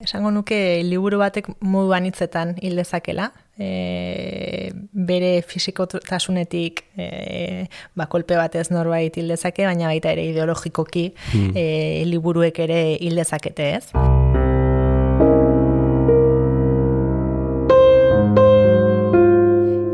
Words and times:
Esango 0.00 0.30
nuke 0.32 0.80
liburu 0.80 1.18
batek 1.20 1.50
modu 1.60 1.92
anitzetan 1.92 2.54
hil 2.64 2.78
dezakela, 2.80 3.26
e, 3.60 4.70
bere 4.96 5.42
fisikotasunetik 5.44 6.80
e, 6.96 7.08
ba, 7.92 8.06
kolpe 8.08 8.38
batez 8.40 8.70
norbait 8.72 9.18
hil 9.20 9.28
dezake, 9.28 9.66
baina 9.68 9.90
baita 9.90 10.14
ere 10.16 10.24
ideologikoki 10.30 11.10
hmm. 11.34 11.52
e, 11.52 11.66
liburuek 12.08 12.62
ere 12.64 12.80
hil 12.96 13.20
dezakete 13.20 13.68
ez. 13.74 13.84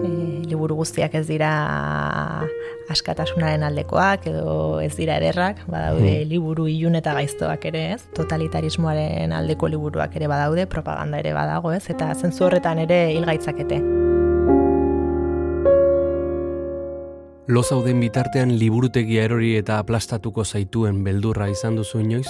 E, 0.07 0.15
liburu 0.47 0.79
guztiak 0.85 1.19
ez 1.19 1.27
dira 1.27 1.51
askatasunaren 2.93 3.65
aldekoak 3.67 4.27
edo 4.31 4.81
ez 4.81 4.93
dira 4.97 5.17
ederrak, 5.21 5.63
badaude 5.71 6.13
hmm. 6.23 6.31
liburu 6.31 6.67
ilun 6.71 6.99
eta 7.01 7.15
gaiztoak 7.19 7.69
ere, 7.71 7.85
ez? 7.97 8.03
Totalitarismoaren 8.17 9.35
aldeko 9.37 9.71
liburuak 9.73 10.17
ere 10.17 10.31
badaude, 10.31 10.67
propaganda 10.71 11.21
ere 11.23 11.35
badago, 11.37 11.73
ez? 11.75 11.85
Eta 11.91 12.13
zentzu 12.15 12.47
horretan 12.47 12.83
ere 12.87 13.01
hilgaitzakete. 13.15 13.81
Lo 17.47 17.63
zauden 17.63 18.01
bitartean 18.03 18.57
liburutegia 18.59 19.23
erori 19.29 19.53
eta 19.55 19.79
aplastatuko 19.79 20.45
zaituen 20.45 21.05
beldurra 21.07 21.47
izan 21.53 21.77
duzu 21.79 22.01
inoiz? 22.03 22.27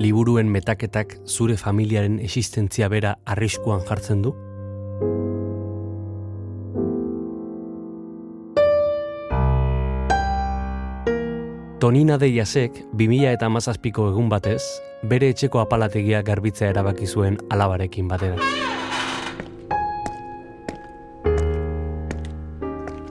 Liburuen 0.00 0.48
metaketak 0.48 1.18
zure 1.28 1.58
familiaren 1.60 2.16
existentzia 2.24 2.88
bera 2.88 3.18
arriskuan 3.28 3.84
jartzen 3.84 4.24
du? 4.24 4.32
Tonina 11.84 12.16
de 12.16 12.32
Jasek, 12.32 12.86
2000 12.94 13.34
eta 13.34 13.50
mazazpiko 13.52 14.06
egun 14.08 14.30
batez, 14.32 14.62
bere 15.04 15.28
etxeko 15.28 15.60
apalategia 15.60 16.22
garbitzea 16.24 16.70
erabaki 16.72 17.04
zuen 17.04 17.36
alabarekin 17.52 18.08
batera. 18.08 18.38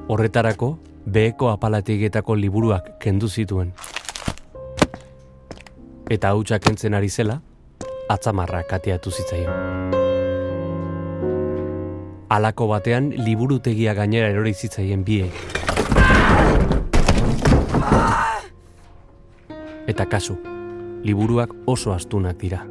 Horretarako, 0.08 0.72
beheko 1.06 1.52
apalategietako 1.52 2.34
liburuak 2.42 2.90
kendu 2.98 3.30
zituen. 3.30 3.76
Eta 6.10 6.34
hautsak 6.34 6.66
entzen 6.74 6.98
ari 6.98 7.14
zela, 7.14 7.44
atzamarra 8.10 8.64
kateatu 8.66 9.14
zitzaion. 9.14 9.94
Alako 12.34 12.74
batean 12.74 13.14
liburutegia 13.22 13.94
gainera 13.94 14.34
erori 14.34 14.58
zitzaien 14.58 15.06
biek. 15.06 15.54
Eta 19.94 20.08
kasu, 20.10 20.34
liburuak 21.06 21.52
oso 21.70 21.92
astunak 21.94 22.40
dira. 22.42 22.64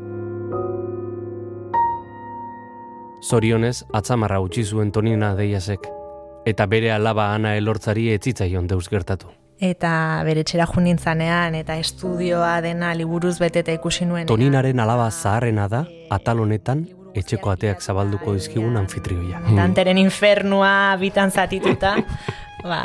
Zorionez, 3.22 3.84
atzamarra 3.94 4.40
utzi 4.42 4.64
zuen 4.64 4.90
tonina 4.90 5.28
deiasek, 5.38 5.86
eta 6.50 6.66
bere 6.66 6.90
alaba 6.90 7.28
ana 7.36 7.52
elortzari 7.60 8.08
etzitzaion 8.16 8.66
deus 8.66 8.88
gertatu. 8.90 9.30
Eta 9.62 9.92
bere 10.26 10.42
txera 10.42 10.66
junintzanean, 10.66 11.54
eta 11.60 11.78
estudioa 11.78 12.56
dena 12.66 12.90
liburuz 12.98 13.36
beteta 13.38 13.70
ikusi 13.78 14.10
nuen. 14.10 14.26
Toninaren 14.26 14.82
alaba 14.82 15.06
zaharrena 15.12 15.70
da, 15.70 15.84
atal 16.10 16.42
honetan, 16.42 16.88
etxeko 17.14 17.54
ateak 17.54 17.86
zabalduko 17.86 18.34
dizkigun 18.34 18.82
anfitrioia. 18.82 19.46
Danteren 19.54 20.02
infernua 20.02 20.96
bitan 20.98 21.30
zatituta, 21.30 22.00
ba, 22.66 22.84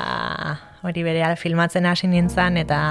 hori 0.85 1.09
bere 1.09 1.33
filmatzen 1.41 1.89
hasi 1.89 2.13
nintzen, 2.13 2.61
eta 2.67 2.81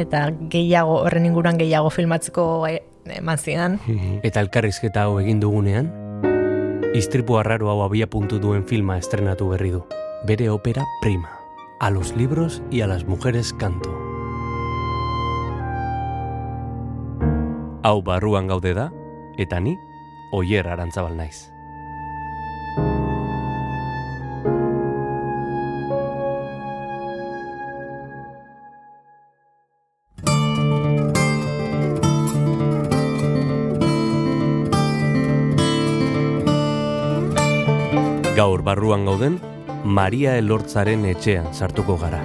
eta 0.00 0.30
gehiago 0.52 1.00
horren 1.04 1.26
inguruan 1.28 1.58
gehiago 1.60 1.90
filmatzeko 1.90 2.66
eman 2.66 3.38
zidan. 3.38 3.78
Eta 4.22 4.40
elkarrizketa 4.40 5.04
hau 5.06 5.18
egin 5.20 5.40
dugunean, 5.40 5.90
istripu 6.94 7.38
arraro 7.38 7.70
hau 7.70 7.82
abia 7.84 8.08
puntu 8.10 8.40
duen 8.40 8.66
filma 8.66 8.98
estrenatu 8.98 9.48
berri 9.52 9.70
du. 9.76 9.84
Bere 10.26 10.50
opera 10.50 10.84
prima. 11.00 11.30
A 11.80 11.90
los 11.90 12.14
libros 12.16 12.62
y 12.70 12.82
a 12.82 12.86
las 12.86 13.06
mujeres 13.06 13.54
canto. 13.54 13.88
Hau 17.82 18.02
barruan 18.02 18.46
gaude 18.46 18.74
da, 18.74 18.90
eta 19.38 19.60
ni, 19.60 19.78
oier 20.32 20.68
arantzabal 20.68 21.16
naiz. 21.16 21.48
Barruan 38.70 39.04
gauden, 39.08 39.40
Maria 39.98 40.36
Elortzaren 40.38 41.08
etxean 41.14 41.50
sartuko 41.58 41.98
gara. 42.04 42.22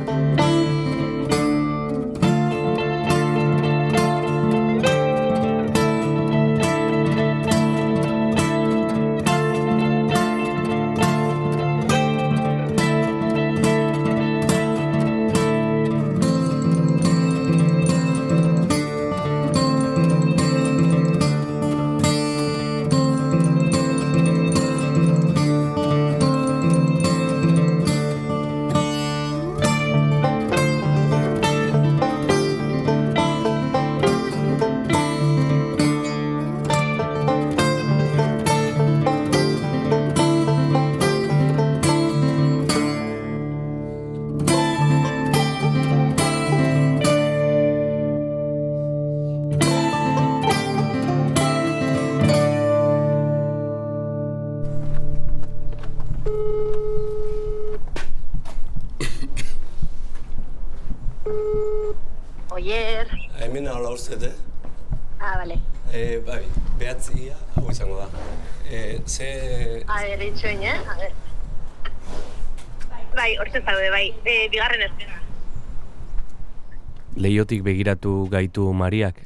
Leiotik 77.16 77.64
begiratu 77.64 78.28
gaitu 78.32 78.68
Mariak 78.74 79.22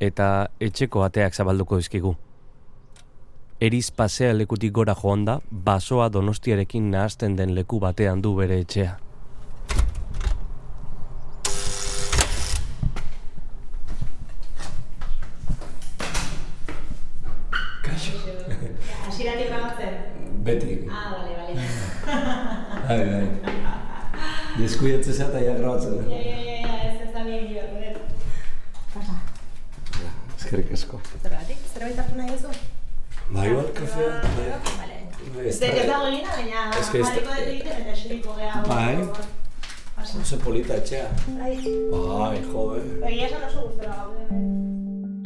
eta 0.00 0.48
etxeko 0.60 1.04
ateak 1.04 1.34
zabalduko 1.34 1.76
dizkigu. 1.80 2.14
Eriz 3.60 3.90
pasea 3.90 4.32
lekutik 4.32 4.72
gora 4.72 4.94
joan 5.02 5.24
da, 5.24 5.38
basoa 5.50 6.08
donostiarekin 6.12 6.90
nahazten 6.90 7.36
den 7.36 7.54
leku 7.54 7.80
batean 7.80 8.22
du 8.22 8.34
bere 8.36 8.60
etxea. 8.64 8.98
Beti. 20.44 20.86
Ah, 20.90 21.08
bale, 21.10 21.32
bale. 21.38 21.54
Bai, 22.88 22.98
bai. 23.08 23.43
Deskuiatze 24.54 25.14
eta 25.18 25.40
ja 25.42 25.54
grabatzen. 25.58 25.96
Ja, 26.10 26.18
ja, 26.18 26.34
ja, 26.38 26.58
ja, 26.62 26.74
ez 26.86 27.00
ez 27.02 27.10
da 27.14 27.24
nire 27.26 27.46
gero. 27.50 28.04
Pasa. 28.94 29.16
Ja, 29.98 30.12
eskerrik 30.36 30.72
asko. 30.76 31.00
Zergatik, 31.22 31.64
zerbait 31.72 31.98
hartu 31.98 32.20
nahi 32.20 32.36
duzu? 32.36 32.54
Bai, 33.34 33.48
bai, 33.50 33.64
kafea. 33.74 34.12
Bai. 34.36 34.46
Vale. 34.78 35.48
Ez 35.48 35.58
da 35.58 35.72
dago 35.74 36.10
gina, 36.12 36.30
baina 36.36 36.64
jarriko 36.76 37.26
dut 37.26 37.44
egiten 37.48 37.82
eta 37.82 37.96
esiriko 37.96 38.38
geha. 38.38 38.62
Bai. 38.68 38.96
Oso 40.04 40.38
polita 40.38 40.78
etxea. 40.78 41.10
Bai. 41.40 41.54
Bai, 41.90 42.42
jode. 42.52 42.82
Bai, 43.02 43.14
esan 43.26 43.46
oso 43.50 43.68
guztora 43.68 44.00
gaude. 44.02 44.42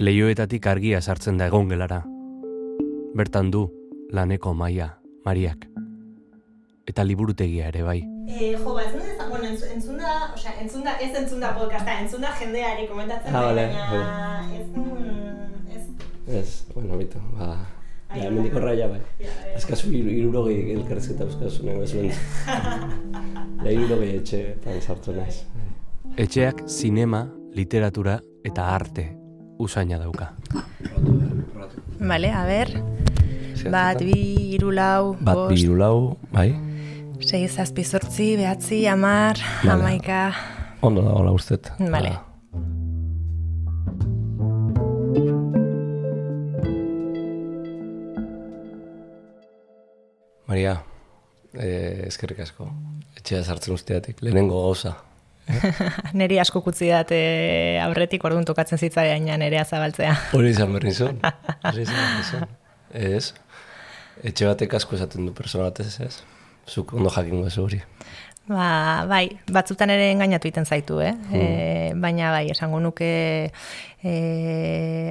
Leioetatik 0.08 0.66
argia 0.70 1.02
sartzen 1.02 1.36
da 1.36 1.52
egon 1.52 1.68
gelara. 1.68 2.04
Bertan 3.18 3.50
du, 3.50 3.66
laneko 4.14 4.54
maia, 4.54 4.94
mariak. 5.26 5.66
Eta 6.88 7.04
liburutegia 7.04 7.68
ere 7.74 7.82
bai. 7.84 8.00
Eh, 8.28 8.56
jo, 8.58 8.74
ba, 8.74 8.82
ez 8.84 8.92
da, 8.92 9.26
bueno, 9.30 9.48
entzun 9.48 9.96
da, 9.96 10.10
osea, 10.34 10.52
entzun 10.60 10.84
da, 10.84 10.98
ez 11.00 11.14
entzun 11.16 11.40
da 11.40 11.54
podcasta, 11.56 11.94
entzun 12.02 12.20
da 12.20 12.34
jendeari 12.36 12.84
komentatzen, 12.90 13.32
ah, 13.32 13.46
vale, 13.46 13.64
baina 13.72 14.42
ez, 14.52 14.66
mm, 14.76 15.72
ez, 15.72 15.84
Ez, 16.28 16.48
bueno, 16.74 16.98
bitu, 17.00 17.22
ba... 17.38 17.56
Ja, 18.08 18.22
hemendik 18.24 18.54
horraia 18.56 18.86
bai. 18.88 19.02
Azkazu 19.52 19.90
iru, 19.92 20.08
irurogei 20.08 20.72
elkarrezketa 20.72 21.26
euskazu 21.26 21.66
nahi 21.66 21.76
bezuen. 21.82 22.06
Ja, 22.46 23.68
irurogei 23.68 24.14
etxe 24.16 24.40
eta 24.54 24.76
sartu 24.80 25.12
naiz. 25.12 25.42
Etxeak 26.16 26.62
zinema, 26.72 27.26
literatura 27.52 28.16
eta 28.48 28.64
arte 28.72 29.04
usaina 29.60 29.98
dauka. 30.00 30.30
Vale, 32.00 32.32
a 32.32 32.46
ber. 32.48 32.72
Bat, 33.68 34.00
bi, 34.00 34.16
hiru 34.54 34.72
lau, 34.72 35.12
Bat 35.20 35.44
bi 35.50 35.60
hiru 35.60 35.76
lau, 35.76 36.16
bai? 36.32 36.48
Sei, 37.20 37.48
zazpi, 37.48 37.84
zortzi, 37.84 38.36
behatzi, 38.36 38.86
amar, 38.86 39.38
Vale. 39.62 39.72
hamaika. 39.72 40.32
Ondo 40.80 41.02
da, 41.02 41.10
hola 41.10 41.32
ustet. 41.34 41.72
Vale. 41.78 42.10
Ba, 42.10 42.24
Maria, 50.48 50.78
eh, 51.58 52.06
eskerrik 52.06 52.40
asko. 52.40 52.70
Etxea 53.18 53.42
sartzen 53.44 53.74
usteatik, 53.74 54.22
lehenengo 54.22 54.62
gauza. 54.62 54.94
Neri 56.20 56.38
asko 56.40 56.62
kutzi 56.64 56.88
dat 56.92 57.12
eh, 57.12 57.80
aurretik 57.82 58.24
orduan 58.24 58.46
tokatzen 58.48 58.80
zitzaidan 58.80 59.28
nerea 59.40 59.64
zabaltzea. 59.64 60.14
Hori 60.36 60.54
izan 60.54 60.72
berri 60.76 60.92
zuen. 60.92 61.20
Hori 61.68 61.84
izan 61.84 62.00
berri 62.00 62.24
zuen. 62.30 62.56
Ez. 62.92 63.34
Etxe 64.24 64.48
batek 64.48 64.74
asko 64.80 64.96
esaten 64.96 65.28
du 65.28 65.34
persona 65.36 65.68
ez? 65.78 66.22
Zuk 66.68 66.92
ondo 66.94 67.10
jakingo 67.10 67.46
ez 67.48 67.56
hori. 67.58 67.82
Ba, 68.48 69.04
bai, 69.04 69.26
batzutan 69.52 69.90
ere 69.92 70.06
engainatu 70.14 70.48
egiten 70.48 70.64
zaitu, 70.64 71.02
eh? 71.04 71.12
E, 71.36 71.42
baina 72.00 72.30
bai, 72.32 72.46
esango 72.54 72.78
nuke 72.80 73.08
e, 74.00 74.12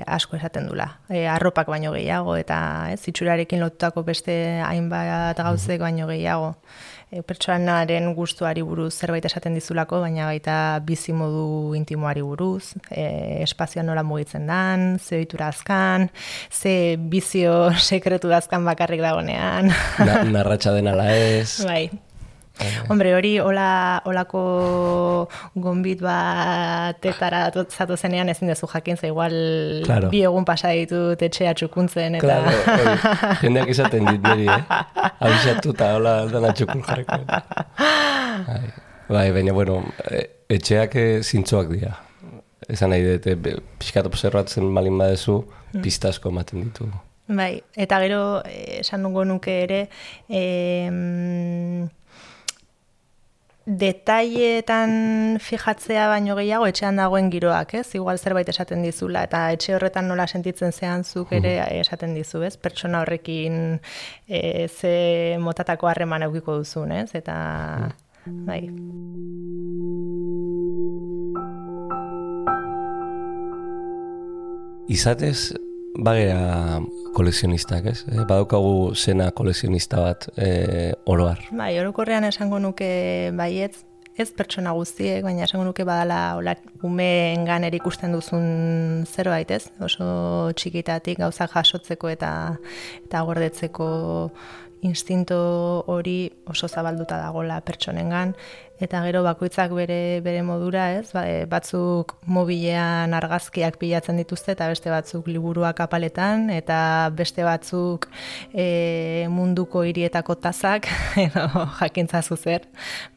asko 0.10 0.40
esaten 0.40 0.66
dula. 0.72 0.88
E, 1.06 1.28
arropak 1.30 1.70
baino 1.70 1.92
gehiago 1.94 2.34
eta 2.40 2.58
ez, 2.96 3.04
itxurarekin 3.12 3.62
lotutako 3.62 4.02
beste 4.08 4.34
hainbat 4.66 5.38
gauzek 5.38 5.84
baino 5.86 6.10
gehiago. 6.10 6.56
E, 7.08 7.22
pertsonaren 7.24 8.10
gustuari 8.16 8.64
buruz 8.68 8.92
zerbait 9.00 9.24
esaten 9.30 9.54
dizulako, 9.56 10.02
baina 10.04 10.26
baita 10.28 10.56
bizi 10.84 11.14
modu 11.16 11.74
intimoari 11.78 12.24
buruz, 12.26 12.74
e, 12.92 13.44
espazioa 13.46 13.86
nola 13.88 14.04
mugitzen 14.04 14.48
dan, 14.50 14.98
ze 15.00 15.22
ohitura 15.22 15.48
azkan, 15.54 16.10
ze 16.52 16.98
bizio 17.00 17.72
sekretu 17.90 18.28
dazkan 18.28 18.68
bakarrik 18.68 19.00
dagonean. 19.06 19.72
Na, 20.04 20.20
narratxa 20.28 20.76
den 20.76 20.92
ala 20.92 21.08
ez. 21.16 21.64
Bai. 21.64 21.88
Hombre, 22.90 23.14
hori 23.16 23.34
hola, 23.40 24.02
holako 24.06 24.42
gonbit 25.56 26.02
batetara 26.02 27.44
zatu 27.70 27.98
zenean 27.98 28.30
ezin 28.30 28.48
dezu 28.52 28.68
jakin, 28.72 28.98
ze 28.98 29.08
igual 29.12 29.36
Claro. 29.86 30.10
bi 30.10 30.24
egun 30.26 30.46
pasa 30.46 30.72
ditut 30.74 31.22
etxea 31.22 31.54
txukuntzen 31.54 32.16
eta... 32.20 32.26
Claro, 32.26 32.50
hori. 32.74 32.98
Jendeak 33.44 33.70
izaten 33.76 34.06
dit 34.10 34.22
niri, 34.26 34.48
eh? 34.50 35.12
Abisatu 35.20 35.76
eta 35.76 35.94
hola 35.98 36.18
dana 36.32 36.54
txukun 36.54 36.84
jarreko. 36.88 37.22
Bai, 38.48 38.62
bai, 39.10 39.32
baina, 39.32 39.54
bueno, 39.54 39.82
e, 40.12 40.24
etxeak 40.58 40.96
eh, 41.00 41.08
zintzoak 41.24 41.72
dira. 41.74 41.96
Esan 42.68 42.92
nahi 42.92 43.06
dut, 43.06 43.28
eh, 43.32 43.58
pixkat 43.80 44.08
observatzen 44.10 44.74
balin 44.76 44.98
badezu, 45.00 45.42
pista 45.84 46.10
asko 46.12 46.30
ematen 46.34 46.66
ditu. 46.66 46.90
Bai, 47.28 47.62
eta 47.76 48.00
gero 48.04 48.22
eh, 48.48 48.80
esan 48.82 49.02
nungo 49.04 49.26
nuke 49.28 49.56
ere, 49.66 49.82
em, 50.30 51.88
detailetan 53.68 55.40
fijatzea 55.44 56.06
baino 56.08 56.38
gehiago 56.40 56.70
etxean 56.72 56.96
dagoen 57.02 57.28
giroak, 57.34 57.74
ez? 57.76 57.90
Igual 58.00 58.18
zerbait 58.18 58.48
esaten 58.48 58.86
dizula 58.86 59.26
eta 59.28 59.42
etxe 59.52 59.76
horretan 59.76 60.08
nola 60.08 60.24
sentitzen 60.28 60.72
zean 60.72 61.04
zuk 61.04 61.34
ere 61.36 61.58
esaten 61.82 62.16
dizu, 62.16 62.46
ez? 62.48 62.56
Pertsona 62.56 63.04
horrekin 63.04 63.82
e, 64.28 64.68
ze 64.68 65.36
motatako 65.44 65.92
harreman 65.92 66.24
eukiko 66.30 66.56
duzun, 66.62 66.96
ez? 66.96 67.12
Eta 67.20 67.36
bai. 68.48 68.64
Izatez, 74.88 75.52
bagera 75.98 76.80
kolekzionistak, 77.16 77.86
ez? 77.86 78.04
Eh, 78.12 78.22
badaukagu 78.22 78.94
zena 78.96 79.32
kolekzionista 79.32 80.02
bat 80.04 80.28
eh, 80.38 80.94
oroar. 81.06 81.42
Bai, 81.52 81.74
orokorrean 81.82 82.28
esango 82.28 82.60
nuke 82.62 82.90
baietz, 83.38 83.84
ez 84.18 84.30
pertsona 84.34 84.74
guztiek, 84.74 85.22
baina 85.26 85.46
esango 85.46 85.66
nuke 85.68 85.86
badala 85.86 86.38
hola 86.40 86.56
umeengan 86.86 87.68
ere 87.68 87.78
ikusten 87.78 88.14
duzun 88.16 89.06
zerbait, 89.06 89.52
ez? 89.54 89.68
Oso 89.84 90.08
txikitatik 90.58 91.22
gauzak 91.22 91.54
jasotzeko 91.54 92.10
eta 92.14 92.32
eta 93.06 93.26
gordetzeko 93.28 93.90
instinto 94.86 95.38
hori 95.90 96.30
oso 96.50 96.68
zabalduta 96.70 97.18
dagola 97.18 97.62
pertsonengan 97.66 98.36
eta 98.80 99.02
gero 99.06 99.24
bakoitzak 99.26 99.72
bere 99.74 100.22
bere 100.22 100.44
modura, 100.46 100.92
ez? 101.00 101.10
Ba, 101.16 101.24
e, 101.26 101.46
batzuk 101.50 102.14
mobilean 102.30 103.14
argazkiak 103.18 103.80
pilatzen 103.82 104.20
dituzte 104.22 104.54
eta 104.54 104.68
beste 104.70 104.92
batzuk 104.94 105.28
liburuak 105.32 105.82
apaletan 105.82 106.50
eta 106.54 107.10
beste 107.18 107.46
batzuk 107.48 108.08
e, 108.54 109.26
munduko 109.34 109.84
hirietako 109.88 110.38
tazak 110.44 110.90
edo 111.26 111.48
jakintza 111.80 112.22
zer, 112.22 112.68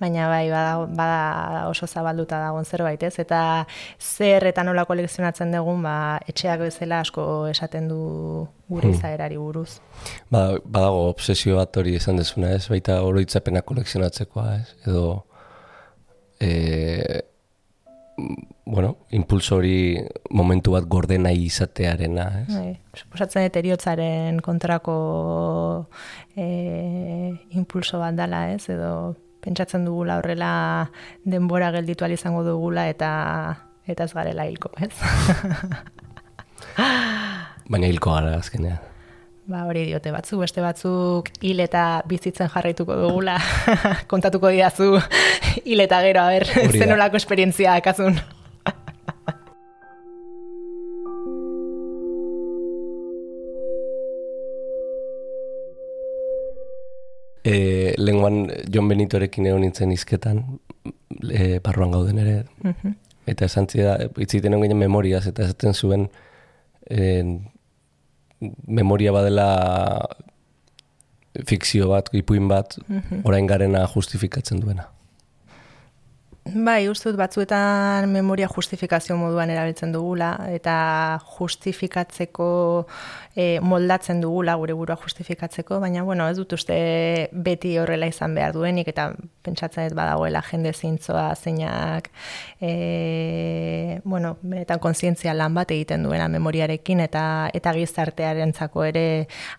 baina 0.00 0.28
bai 0.28 0.48
bada, 0.50 0.86
bada 0.86 1.68
oso 1.68 1.86
zabalduta 1.86 2.38
dagoen 2.40 2.64
zerbait, 2.64 3.02
ez? 3.02 3.18
Eta 3.18 3.66
zer 3.98 4.46
eta 4.46 4.64
nola 4.64 4.84
kolekzionatzen 4.88 5.52
dugun, 5.52 5.82
ba, 5.82 6.18
etxeak 6.28 6.60
bezala 6.60 7.00
asko 7.04 7.46
esaten 7.50 7.88
du 7.88 8.00
gure 8.70 8.92
izaerari 8.94 9.36
buruz. 9.36 9.80
Ba, 10.30 10.56
badago 10.64 11.08
obsesio 11.10 11.58
bat 11.58 11.76
hori 11.76 11.96
esan 11.98 12.20
dezuna, 12.20 12.54
ez? 12.56 12.68
Baita 12.70 13.00
oroitzapena 13.02 13.62
kolekzionatzekoa, 13.66 14.46
ez? 14.60 14.68
Edo 14.86 15.24
e, 16.40 17.24
bueno, 18.64 18.96
impulso 19.10 19.56
hori 19.56 19.98
momentu 20.30 20.72
bat 20.72 20.84
gorde 20.88 21.18
nahi 21.18 21.46
izatearena, 21.46 22.26
ez? 22.42 22.54
Bai, 22.54 22.74
suposatzen 22.96 23.46
dut 23.46 23.56
eriotzaren 23.60 24.40
kontrako 24.44 24.94
e, 26.36 26.46
impulso 27.58 28.00
bat 28.02 28.16
dala, 28.18 28.48
ez? 28.54 28.68
Edo 28.72 29.16
pentsatzen 29.40 29.84
dugula 29.88 30.18
horrela 30.20 30.90
denbora 31.24 31.70
gelditu 31.72 32.06
izango 32.06 32.44
dugula 32.44 32.88
eta 32.88 33.10
eta 33.86 34.04
ez 34.04 34.14
garela 34.14 34.46
hilko, 34.46 34.70
ez? 34.78 34.92
Baina 37.70 37.86
hilko 37.86 38.12
gara 38.14 38.36
azkenean. 38.38 38.78
Ba, 39.50 39.64
hori 39.66 39.80
diote 39.88 40.12
batzuk, 40.14 40.44
beste 40.44 40.62
batzuk 40.62 41.30
hil 41.42 41.58
eta 41.64 42.04
bizitzen 42.06 42.46
jarraituko 42.52 42.94
dugula. 43.00 43.34
Kontatuko 44.12 44.52
didazu 44.54 44.92
hil 45.66 45.82
eta 45.82 45.98
gero, 46.04 46.22
a 46.22 46.30
ber, 46.36 46.46
Hori 46.68 46.78
da. 46.78 46.86
zenolako 46.86 47.18
esperientzia 47.18 47.74
akazun. 47.80 48.20
E, 57.50 57.94
lenguan 57.96 58.50
Jon 58.68 58.86
Benitorekin 58.86 59.46
egon 59.48 59.62
nintzen 59.64 59.90
izketan, 59.94 60.42
e, 61.24 61.56
barruan 61.64 61.94
gauden 61.94 62.18
ere, 62.20 62.34
eta 63.26 63.48
esan 63.48 63.66
zida, 63.66 63.94
itziten 64.20 64.52
egon 64.52 64.66
ginen 64.66 64.78
memoriaz, 64.78 65.22
eta 65.32 65.46
esaten 65.48 65.72
zuen 65.72 66.04
e, 66.84 67.24
memoria 68.66 69.12
badela 69.12 69.48
fikzio 71.46 71.88
bat, 71.90 72.08
ipuin 72.16 72.48
bat, 72.50 72.78
orain 73.24 73.46
garena 73.46 73.86
justifikatzen 73.94 74.60
duena. 74.62 74.88
Bai, 76.50 76.88
uste 76.88 77.10
dut 77.10 77.18
batzuetan 77.20 78.08
memoria 78.10 78.48
justifikazio 78.50 79.14
moduan 79.18 79.50
erabiltzen 79.52 79.92
dugula 79.94 80.30
eta 80.50 80.74
justifikatzeko 81.36 82.46
e, 83.36 83.60
moldatzen 83.62 84.22
dugula 84.22 84.56
gure 84.58 84.74
burua 84.74 84.96
justifikatzeko, 84.98 85.78
baina 85.82 86.02
bueno, 86.02 86.26
ez 86.30 86.36
dut 86.38 86.56
uste 86.56 87.28
beti 87.30 87.76
horrela 87.78 88.08
izan 88.10 88.34
behar 88.34 88.56
duenik 88.56 88.90
eta 88.90 89.10
pentsatzen 89.46 89.90
ez 89.90 89.94
badagoela 89.94 90.42
jende 90.48 90.72
zintzoa 90.72 91.28
zeinak 91.36 92.10
e, 92.60 94.00
bueno, 94.04 94.36
benetan 94.42 94.82
kontzientzia 94.82 95.34
lan 95.36 95.54
bat 95.54 95.70
egiten 95.70 96.08
duena 96.08 96.28
memoriarekin 96.28 97.04
eta 97.06 97.24
eta 97.54 97.76
gizartearentzako 97.78 98.88
ere 98.90 99.06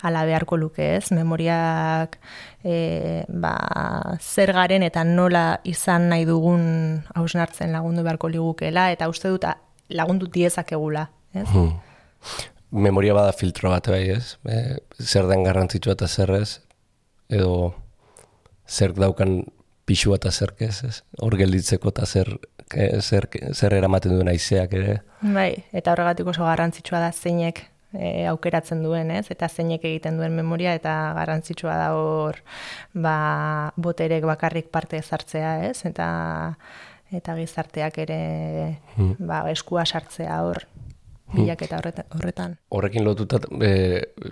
ala 0.02 0.26
beharko 0.28 0.58
luke, 0.58 0.96
ez? 0.98 1.12
Memoriak 1.16 2.20
e, 2.64 3.24
ba, 3.28 3.56
zer 4.20 4.54
garen 4.54 4.84
eta 4.86 5.04
nola 5.08 5.60
izan 5.68 6.10
nahi 6.12 6.26
dugun 6.26 6.64
hausnartzen 7.16 7.72
lagundu 7.74 8.04
beharko 8.06 8.30
ligukela, 8.30 8.90
eta 8.94 9.10
uste 9.10 9.32
dut 9.34 9.48
lagundu 9.90 10.30
diezakegula, 10.32 11.08
ez? 11.34 11.48
Hmm. 11.50 11.74
Memoria 12.72 13.14
bada 13.18 13.34
filtro 13.36 13.72
bat 13.74 13.90
bai, 13.92 14.04
ez? 14.16 14.38
E, 14.48 14.78
zer 15.02 15.28
den 15.28 15.44
garrantzitsua 15.44 15.98
eta 15.98 16.08
zer 16.08 16.36
ez, 16.38 16.62
edo 17.32 17.74
zer 18.70 18.94
daukan 18.96 19.42
pixua 19.90 20.20
eta 20.22 20.32
zer 20.32 20.54
ez, 20.60 20.78
ez? 20.88 21.02
Hor 21.20 21.36
gelditzeko 21.40 21.92
eta 21.92 22.06
zer, 22.06 22.32
zer, 23.02 23.28
zer 23.52 23.76
eramaten 23.76 24.16
duen 24.16 24.30
aizeak 24.32 24.78
ere. 24.78 25.02
Bai, 25.22 25.66
eta 25.74 25.92
horregatik 25.92 26.30
oso 26.32 26.48
garrantzitsua 26.48 27.02
da 27.04 27.12
zeinek 27.12 27.66
e, 27.94 28.26
aukeratzen 28.32 28.84
duen, 28.84 29.12
ez? 29.12 29.26
Eta 29.34 29.50
zeinek 29.50 29.86
egiten 29.88 30.20
duen 30.20 30.36
memoria 30.36 30.74
eta 30.78 30.96
garrantzitsua 31.18 31.78
da 31.80 31.90
hor 31.98 32.40
ba, 32.94 33.16
boterek 33.76 34.26
bakarrik 34.28 34.72
parte 34.74 35.02
ezartzea, 35.02 35.58
ez? 35.70 35.82
Eta 35.90 36.08
eta 37.12 37.36
gizarteak 37.36 37.98
ere 38.06 38.22
hmm. 38.96 39.28
ba, 39.28 39.44
eskua 39.52 39.84
sartzea 39.86 40.38
hor 40.46 40.62
hmm. 40.64 41.36
bilak 41.36 41.66
eta 41.68 41.82
horretan. 42.16 42.56
Horrekin 42.72 43.06
lotuta, 43.08 43.42
e, 43.60 43.72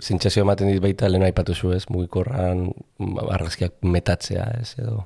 zintxazio 0.00 0.46
ematen 0.46 0.72
dit 0.72 0.80
baita 0.82 1.10
lehen 1.10 1.26
aipatu 1.28 1.54
zu 1.54 1.74
ez, 1.76 1.84
mugikorran 1.92 2.70
argazkiak 3.28 3.80
metatzea 3.84 4.48
ez, 4.60 4.74
edo 4.80 5.04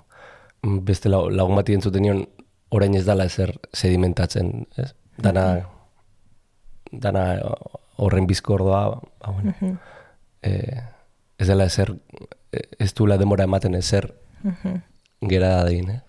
beste 0.86 1.10
lagun 1.12 1.58
bat 1.58 1.68
entzuten 1.68 2.06
nion 2.06 2.24
orain 2.74 2.94
ez 2.96 3.04
dala 3.06 3.26
ezer 3.28 3.52
sedimentatzen, 3.74 4.64
ez? 4.80 4.92
Dana, 5.22 5.48
hmm. 5.54 7.00
dana 7.02 7.24
horren 7.96 8.26
bizkordoa, 8.26 8.84
ba, 9.20 9.30
bueno, 9.30 9.54
uh 9.60 9.76
ez 11.38 11.46
dela 11.48 11.64
ezer, 11.64 11.94
ez 12.52 12.92
duela 12.94 13.16
demora 13.18 13.44
ematen 13.44 13.74
ezer 13.74 14.12
uh 14.44 14.52
-huh. 14.52 14.80
gera 15.28 15.48
da 15.48 15.64
din, 15.64 15.90
eh? 15.90 16.00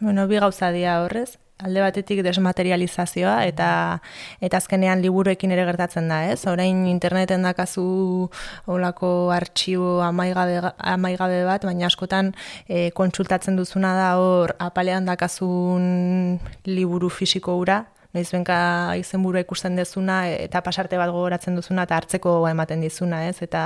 Bueno, 0.00 0.26
bi 0.28 0.38
gauza 0.38 0.70
dia 0.72 1.00
horrez, 1.02 1.38
alde 1.58 1.80
batetik 1.80 2.22
desmaterializazioa 2.22 3.46
eta 3.46 4.00
eta 4.40 4.56
azkenean 4.56 5.00
liburuekin 5.02 5.52
ere 5.54 5.64
gertatzen 5.64 6.08
da, 6.08 6.24
ez? 6.32 6.46
Orain 6.46 6.86
interneten 6.86 7.42
dakazu 7.42 8.28
olako 8.66 9.30
artxibo 9.30 10.02
amaigabe, 10.02 10.60
amaigabe 10.78 11.44
bat, 11.44 11.64
baina 11.64 11.86
askotan 11.86 12.34
e, 12.68 12.90
kontsultatzen 12.90 13.56
duzuna 13.56 13.94
da 13.94 14.18
hor 14.18 14.56
apalean 14.58 15.06
dakazun 15.06 16.40
liburu 16.66 17.08
fisiko 17.08 17.56
ura, 17.56 17.84
noiz 18.14 18.28
benka 18.30 18.56
izenburua 19.00 19.42
ikusten 19.42 19.76
dezuna 19.78 20.20
eta 20.30 20.62
pasarte 20.64 20.98
bat 21.00 21.10
gogoratzen 21.10 21.58
duzuna 21.58 21.84
eta 21.88 21.98
hartzeko 21.98 22.36
ematen 22.48 22.84
dizuna, 22.84 23.24
ez? 23.28 23.40
Eta 23.42 23.64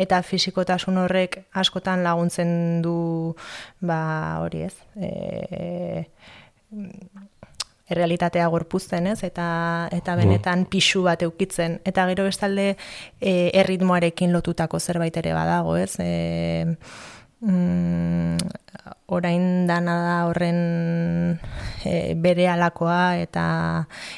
eta 0.00 0.22
fisikotasun 0.26 0.98
horrek 1.04 1.42
askotan 1.62 2.04
laguntzen 2.06 2.82
du 2.84 2.96
ba 3.80 4.40
hori, 4.42 4.64
ez? 4.68 4.74
E, 4.96 6.04
errealitatea 7.92 8.46
gorpuzten, 8.48 9.10
ez? 9.12 9.20
Eta 9.28 9.46
eta 9.92 10.16
benetan 10.16 10.64
pisu 10.72 11.04
bat 11.08 11.22
eukitzen 11.26 11.80
eta 11.84 12.06
gero 12.10 12.24
bestalde 12.30 12.72
e, 13.20 13.50
erritmoarekin 13.60 14.32
lotutako 14.32 14.80
zerbait 14.80 15.16
ere 15.20 15.34
badago, 15.36 15.76
ez? 15.76 15.92
E, 16.00 16.76
mm, 17.42 18.38
orain 19.12 19.66
dana 19.68 19.94
da 20.00 20.16
horren 20.26 21.38
e, 21.84 22.14
bere 22.16 22.46
alakoa 22.48 23.18
eta 23.20 23.44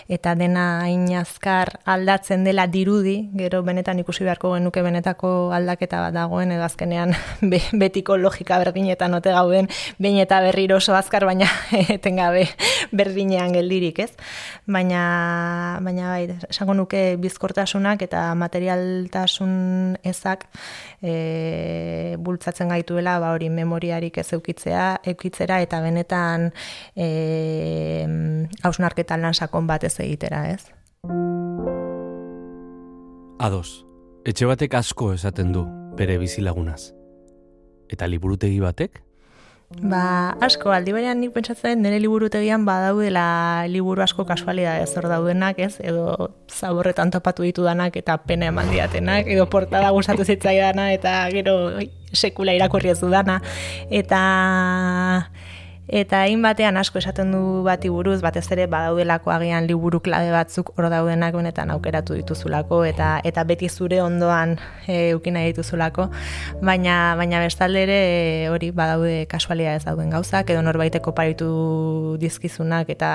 eta 0.08 0.34
dena 0.38 0.84
hain 0.84 1.08
azkar 1.18 1.80
aldatzen 1.84 2.44
dela 2.46 2.66
dirudi, 2.70 3.30
gero 3.34 3.62
benetan 3.66 3.98
ikusi 3.98 4.24
beharko 4.26 4.52
genuke 4.54 4.84
benetako 4.86 5.50
aldaketa 5.56 6.00
bat 6.04 6.14
dagoen 6.14 6.52
edo 6.54 6.62
azkenean 6.66 7.14
be, 7.50 7.60
betiko 7.72 8.16
logika 8.20 8.60
berdinetan 8.62 9.18
ote 9.18 9.34
gauden, 9.34 9.68
behin 9.98 10.20
eta 10.22 10.40
berriro 10.44 10.78
oso 10.78 10.94
azkar 10.94 11.26
baina 11.26 11.50
etengabe 11.96 12.46
berdinean 12.92 13.52
geldirik, 13.56 13.98
ez? 14.06 14.12
Baina 14.70 15.80
baina 15.82 16.14
bai, 16.14 16.28
esango 16.50 16.78
nuke 16.78 17.16
bizkortasunak 17.20 18.06
eta 18.06 18.28
materialtasun 18.38 19.98
ezak 20.06 20.46
e, 21.02 22.14
bultzatzen 22.22 22.70
gaituela 22.70 23.13
ba 23.20 23.32
hori 23.34 23.50
memoriarik 23.50 24.18
ez 24.18 24.32
eukitzea, 24.36 25.00
eukitzera 25.12 25.60
eta 25.64 25.80
benetan 25.84 26.50
e, 26.96 28.06
hausnarketan 28.62 29.22
lan 29.22 29.34
sakon 29.34 29.66
bat 29.70 29.84
ez 29.84 29.94
egitera, 30.00 30.46
ez? 30.50 30.70
Ados, 33.44 33.84
etxe 34.24 34.46
batek 34.48 34.74
asko 34.80 35.12
esaten 35.12 35.52
du 35.52 35.66
bere 35.98 36.18
bizilagunaz. 36.18 36.94
Eta 37.92 38.08
liburutegi 38.08 38.60
batek? 38.64 39.03
Ba, 39.74 40.36
asko, 40.44 40.70
aldi 40.70 40.92
berean 40.94 41.18
nik 41.18 41.32
pentsatzen 41.34 41.80
nire 41.82 41.96
liburutegian 41.98 42.66
badaudela 42.68 43.64
liburu 43.66 44.04
asko 44.04 44.26
kasualia 44.28 44.76
ez 44.82 44.92
hor 44.94 45.08
daudenak, 45.10 45.58
ez? 45.58 45.80
Edo 45.80 46.30
zaborretan 46.52 47.10
topatu 47.10 47.42
ditu 47.42 47.64
danak 47.66 47.96
eta 47.96 48.16
pena 48.22 48.52
eman 48.52 48.70
diatenak, 48.70 49.26
edo 49.26 49.48
portada 49.50 49.90
gustatu 49.96 50.24
zitzaidana 50.24 50.92
eta 50.94 51.16
gero 51.34 51.56
sekula 52.12 52.54
irakurri 52.54 52.92
ez 52.92 53.00
dudana. 53.00 53.40
Eta 53.90 54.20
Eta 55.84 56.22
hain 56.24 56.40
batean 56.40 56.78
asko 56.80 56.96
esaten 56.98 57.32
du 57.34 57.62
bati 57.64 57.90
buruz, 57.92 58.22
batez 58.24 58.46
ere 58.54 58.64
badaudelako 58.72 59.30
agian 59.34 59.66
liburu 59.68 60.00
klabe 60.00 60.30
batzuk 60.32 60.70
hor 60.78 60.88
daudenak 60.88 61.34
benetan 61.36 61.70
aukeratu 61.74 62.14
dituzulako 62.16 62.78
eta 62.88 63.20
eta 63.24 63.44
beti 63.44 63.68
zure 63.68 64.00
ondoan 64.00 64.56
e, 64.88 65.12
ukina 65.14 65.42
dituzulako, 65.44 66.06
baina 66.62 67.14
baina 67.20 67.42
bestalde 67.44 67.82
ere 67.84 67.98
e, 68.00 68.48
hori 68.48 68.70
badaude 68.70 69.26
kasualia 69.28 69.74
ez 69.76 69.84
dauden 69.84 70.08
gauzak 70.14 70.48
edo 70.54 70.62
norbaiteko 70.64 71.12
paritu 71.12 72.16
dizkizunak 72.20 72.88
eta 72.88 73.10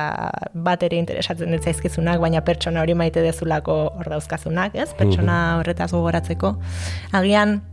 bat 0.53 0.85
ere 0.85 0.99
interesatzen 1.01 1.49
dut 1.55 1.65
zaizkizunak, 1.65 2.21
baina 2.21 2.43
pertsona 2.45 2.83
hori 2.85 2.93
maite 2.93 3.23
dezulako 3.25 3.79
hor 3.95 4.11
dauzkazunak, 4.13 4.77
ez? 4.77 4.91
Pertsona 4.93 5.57
horretaz 5.57 5.89
gogoratzeko. 5.95 6.53
Agian 7.17 7.63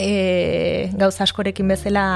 e, 0.00 0.88
gauza 0.96 1.28
askorekin 1.28 1.68
bezala 1.68 2.06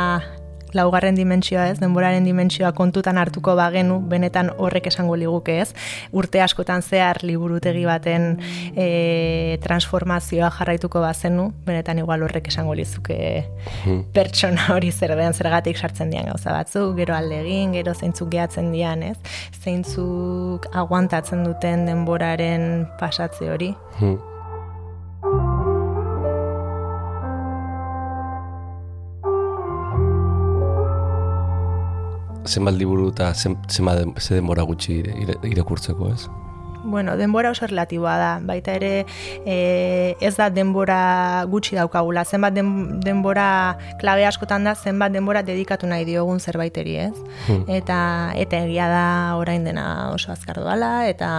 laugarren 0.75 1.17
dimentsioa 1.19 1.69
ez, 1.73 1.79
denboraren 1.81 2.25
dimentsioa 2.27 2.73
kontutan 2.77 3.19
hartuko 3.21 3.55
bagenu, 3.59 4.01
benetan 4.11 4.51
horrek 4.59 4.89
esango 4.91 5.17
liguke 5.19 5.61
ez, 5.63 5.71
urte 6.13 6.43
askotan 6.45 6.83
zehar 6.83 7.23
liburutegi 7.25 7.85
baten 7.89 8.41
e, 8.77 9.59
transformazioa 9.65 10.51
jarraituko 10.59 11.03
bazenu, 11.05 11.51
benetan 11.67 12.03
igual 12.03 12.27
horrek 12.27 12.51
esango 12.53 12.75
lizuke 12.75 13.19
hmm. 13.85 14.05
pertsona 14.15 14.69
hori 14.75 14.93
zer 14.93 15.17
den 15.19 15.35
zergatik 15.35 15.79
sartzen 15.79 16.13
dian 16.13 16.31
gauza 16.33 16.53
batzu, 16.55 16.87
gero 16.99 17.17
alde 17.17 17.41
egin, 17.45 17.75
gero 17.79 17.95
zeintzuk 17.95 18.31
gehatzen 18.35 18.73
dian 18.75 19.03
ez, 19.07 19.17
zeintzuk 19.63 20.69
aguantatzen 20.75 21.45
duten 21.47 21.87
denboraren 21.89 22.87
pasatze 23.01 23.51
hori. 23.51 23.75
Hmm. 23.99 24.34
Zenbat 32.47 32.75
liburu 32.75 33.11
eta 33.13 33.33
zenbat 33.35 34.21
ze 34.21 34.35
denbora 34.35 34.63
gutxi 34.63 35.03
irakurtzeko, 35.43 36.13
ez? 36.13 36.29
Bueno, 36.85 37.17
denbora 37.17 37.51
oso 37.51 37.67
relatiboa 37.67 38.15
da, 38.21 38.33
baita 38.45 38.75
ere 38.77 39.07
e, 39.49 40.17
ez 40.21 40.35
da 40.37 40.51
denbora 40.53 41.47
gutxi 41.49 41.79
daukagula, 41.79 42.27
zenbat 42.29 42.53
denbora 42.55 43.47
klabe 44.03 44.27
askotan 44.29 44.69
da, 44.69 44.75
zenbat 44.77 45.15
denbora 45.17 45.41
dedikatu 45.43 45.89
nahi 45.89 46.05
diogun 46.05 46.43
zerbaiteri, 46.45 46.99
ez? 47.07 47.15
Hmm. 47.49 47.65
Eta 47.73 47.99
eta 48.37 48.61
egia 48.69 48.91
da 48.93 49.07
orain 49.41 49.65
dena 49.65 50.13
oso 50.13 50.33
azkar 50.37 50.61
doala, 50.61 51.09
eta 51.09 51.31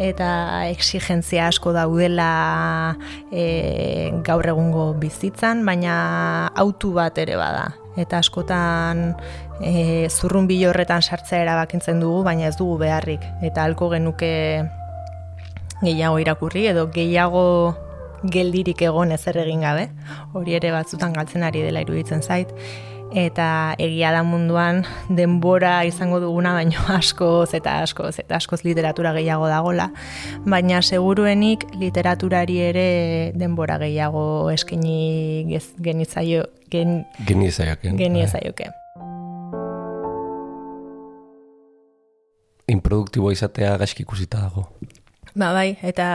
eta 0.00 0.30
exigentzia 0.72 1.50
asko 1.52 1.76
daudela 1.76 2.96
e, 3.28 4.08
gaur 4.24 4.48
egungo 4.56 4.94
bizitzan, 4.96 5.66
baina 5.68 6.48
autu 6.56 6.96
bat 6.96 7.20
ere 7.20 7.36
bada, 7.36 7.68
eta 8.00 8.24
askotan 8.24 9.10
e, 9.62 10.08
zurrun 10.10 10.48
horretan 10.68 11.02
sartzea 11.02 11.42
erabakintzen 11.42 12.00
dugu, 12.00 12.22
baina 12.22 12.46
ez 12.48 12.56
dugu 12.56 12.78
beharrik. 12.78 13.22
Eta 13.42 13.64
halko 13.64 13.90
genuke 13.90 14.68
gehiago 15.82 16.18
irakurri 16.18 16.66
edo 16.66 16.88
gehiago 16.90 17.74
geldirik 18.22 18.82
egon 18.82 19.12
ezer 19.12 19.38
egin 19.38 19.60
gabe. 19.60 19.90
Hori 20.32 20.54
ere 20.54 20.72
batzutan 20.72 21.12
galtzen 21.12 21.42
ari 21.42 21.62
dela 21.62 21.82
iruditzen 21.82 22.22
zait. 22.22 22.52
Eta 23.12 23.74
egia 23.76 24.08
da 24.14 24.22
munduan 24.24 24.86
denbora 25.12 25.84
izango 25.84 26.18
duguna 26.20 26.54
baino 26.56 26.80
askoz 26.96 27.52
eta 27.54 27.82
askoz 27.82 28.14
eta 28.22 28.38
askoz 28.38 28.62
literatura 28.64 29.12
gehiago 29.12 29.50
dagola. 29.52 29.90
Baina 30.46 30.80
seguruenik 30.82 31.66
literaturari 31.76 32.60
ere 32.70 32.86
denbora 33.36 33.76
gehiago 33.82 34.50
eskini 34.50 35.58
genitzaio 35.82 36.46
gen, 36.70 37.02
geniezaioke. 37.26 37.98
Geniezaioke. 37.98 38.72
Improduktibo 42.70 43.32
izatea 43.32 43.76
gaizki 43.80 44.06
ikusita 44.06 44.44
dago. 44.46 44.68
Ba 45.34 45.52
bai, 45.56 45.78
eta 45.82 46.08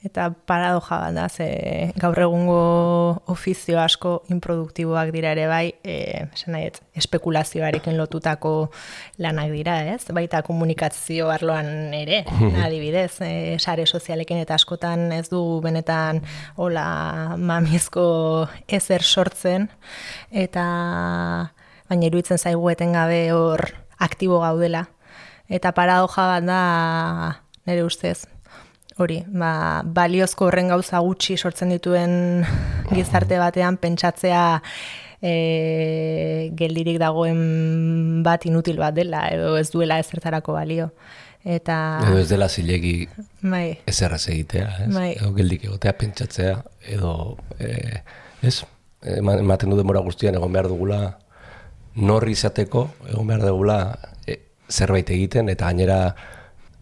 eta 0.00 0.30
paradoja 0.48 0.96
bat 0.96 1.12
da, 1.14 1.26
ze 1.28 1.92
gaur 2.00 2.16
egungo 2.24 2.60
ofizio 3.28 3.76
asko 3.82 4.14
improduktiboak 4.32 5.10
dira 5.12 5.34
ere 5.34 5.44
bai, 5.50 5.74
e, 5.84 6.24
nahi, 6.48 6.70
espekulazioarekin 6.96 7.98
lotutako 7.98 8.70
lanak 9.20 9.52
dira, 9.52 9.76
ez? 9.92 10.06
Baita 10.16 10.40
komunikazio 10.46 11.28
arloan 11.32 11.92
ere, 11.96 12.22
adibidez, 12.64 13.20
e, 13.26 13.58
sare 13.58 13.84
sozialekin 13.84 14.40
eta 14.40 14.56
askotan 14.56 15.10
ez 15.12 15.26
du 15.28 15.42
benetan 15.64 16.22
hola 16.56 17.36
mamizko 17.36 18.06
ezer 18.68 19.04
sortzen, 19.04 19.68
eta 20.32 20.64
baina 21.90 22.08
iruditzen 22.08 22.40
zaigu 22.40 22.72
etengabe 22.72 23.26
hor 23.36 23.68
aktibo 24.00 24.40
gaudela. 24.40 24.86
Eta 25.50 25.72
paradoja 25.74 26.26
bat 26.36 26.44
da, 26.46 26.60
nire 27.66 27.82
ustez, 27.84 28.24
hori, 29.02 29.20
ba, 29.34 29.82
baliozko 29.84 30.46
horren 30.46 30.68
gauza 30.70 31.00
gutxi 31.02 31.36
sortzen 31.40 31.72
dituen 31.74 32.44
gizarte 32.94 33.38
batean 33.42 33.76
pentsatzea 33.82 34.44
e, 35.22 36.50
geldirik 36.56 37.00
dagoen 37.02 38.22
bat 38.26 38.46
inutil 38.46 38.78
bat 38.80 38.94
dela, 38.96 39.26
edo 39.32 39.56
ez 39.58 39.68
duela 39.74 39.98
ezertarako 40.02 40.54
balio. 40.58 40.90
Eta... 41.40 41.76
Edo 42.04 42.18
ez 42.20 42.28
dela 42.28 42.50
zilegi 42.52 43.08
bai. 43.40 43.78
ezerraz 43.88 44.26
egitea, 44.28 44.66
ez? 44.84 44.90
Bai. 44.92 45.14
Edo 45.16 45.32
geldik 45.38 45.64
egotea 45.70 45.94
pentsatzea, 45.96 46.58
edo, 46.92 47.14
e, 47.58 48.02
ez? 48.44 48.58
Ema- 49.16 49.38
Ematen 49.40 49.72
du 49.72 49.78
demora 49.80 50.02
guztian 50.04 50.36
egon 50.36 50.52
behar 50.52 50.68
dugula 50.68 51.00
norri 51.96 52.36
izateko, 52.36 52.82
egon 53.08 53.26
behar 53.32 53.46
dugula 53.48 53.78
e, 54.28 54.36
zerbait 54.70 55.10
egiten, 55.10 55.50
eta 55.52 55.70
gainera 55.70 56.14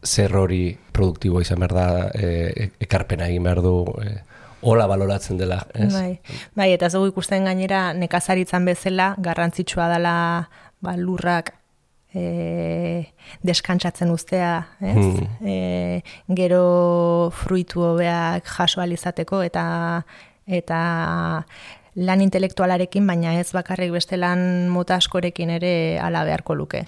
zer 0.05 0.35
hori 0.37 0.77
produktibo 0.93 1.41
izan 1.43 1.63
behar 1.65 1.75
da, 1.75 1.87
e, 2.15 2.71
ekarpena 2.85 3.29
egin 3.29 3.47
behar 3.49 3.63
du, 3.65 3.75
e, 4.05 4.19
hola 4.61 4.87
baloratzen 4.91 5.39
dela, 5.39 5.63
ez? 5.75 5.93
Bai. 5.95 6.19
bai, 6.55 6.73
eta 6.75 6.89
ez 6.89 6.95
dugu 6.97 7.13
ikusten 7.13 7.47
gainera 7.49 7.93
nekazaritzan 7.95 8.67
bezala 8.69 9.13
garrantzitsua 9.23 9.89
dela 9.93 10.15
ba, 10.83 10.97
lurrak 10.99 11.53
e, 12.15 13.09
deskantsatzen 13.47 14.11
ustea, 14.11 14.55
ez? 14.81 14.97
Hmm. 14.97 15.27
E, 15.47 16.03
gero 16.39 17.31
fruitu 17.35 17.85
hobeak 17.93 18.49
jaso 18.57 18.83
izateko 18.83 19.43
eta 19.43 20.05
eta 20.47 21.45
lan 21.99 22.21
intelektualarekin, 22.23 23.07
baina 23.07 23.35
ez 23.41 23.51
bakarrik 23.53 23.93
beste 23.93 24.17
lan 24.17 24.69
mota 24.71 24.97
askorekin 24.97 25.51
ere 25.51 25.99
ala 26.01 26.25
beharko 26.25 26.55
luke. 26.55 26.87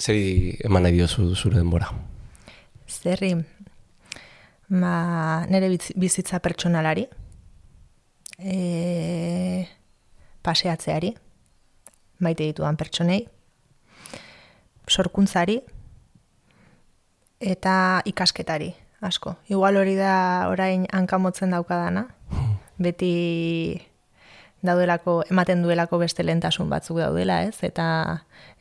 Zeri 0.00 0.56
eman 0.64 0.86
nahi 0.86 0.96
diozu 0.96 1.34
zure 1.36 1.58
denbora? 1.58 1.90
Zerri, 2.88 3.34
ba, 4.68 4.92
nire 5.50 5.68
bizitza 6.00 6.40
pertsonalari, 6.40 7.04
e, 8.40 9.66
paseatzeari, 10.40 11.12
maite 12.24 12.48
ditudan 12.48 12.80
pertsonei, 12.80 13.20
sorkuntzari, 14.88 15.58
eta 17.52 18.00
ikasketari, 18.08 18.72
asko. 19.04 19.36
Igual 19.52 19.76
hori 19.82 19.98
da 20.00 20.48
orain 20.48 20.88
hankamotzen 20.96 21.52
daukadana, 21.52 22.06
beti 22.80 23.12
daudelako, 24.62 25.22
ematen 25.30 25.62
duelako 25.64 25.98
beste 26.02 26.24
lentasun 26.26 26.68
batzuk 26.70 27.00
daudela, 27.00 27.42
ez? 27.48 27.58
Eta 27.66 27.86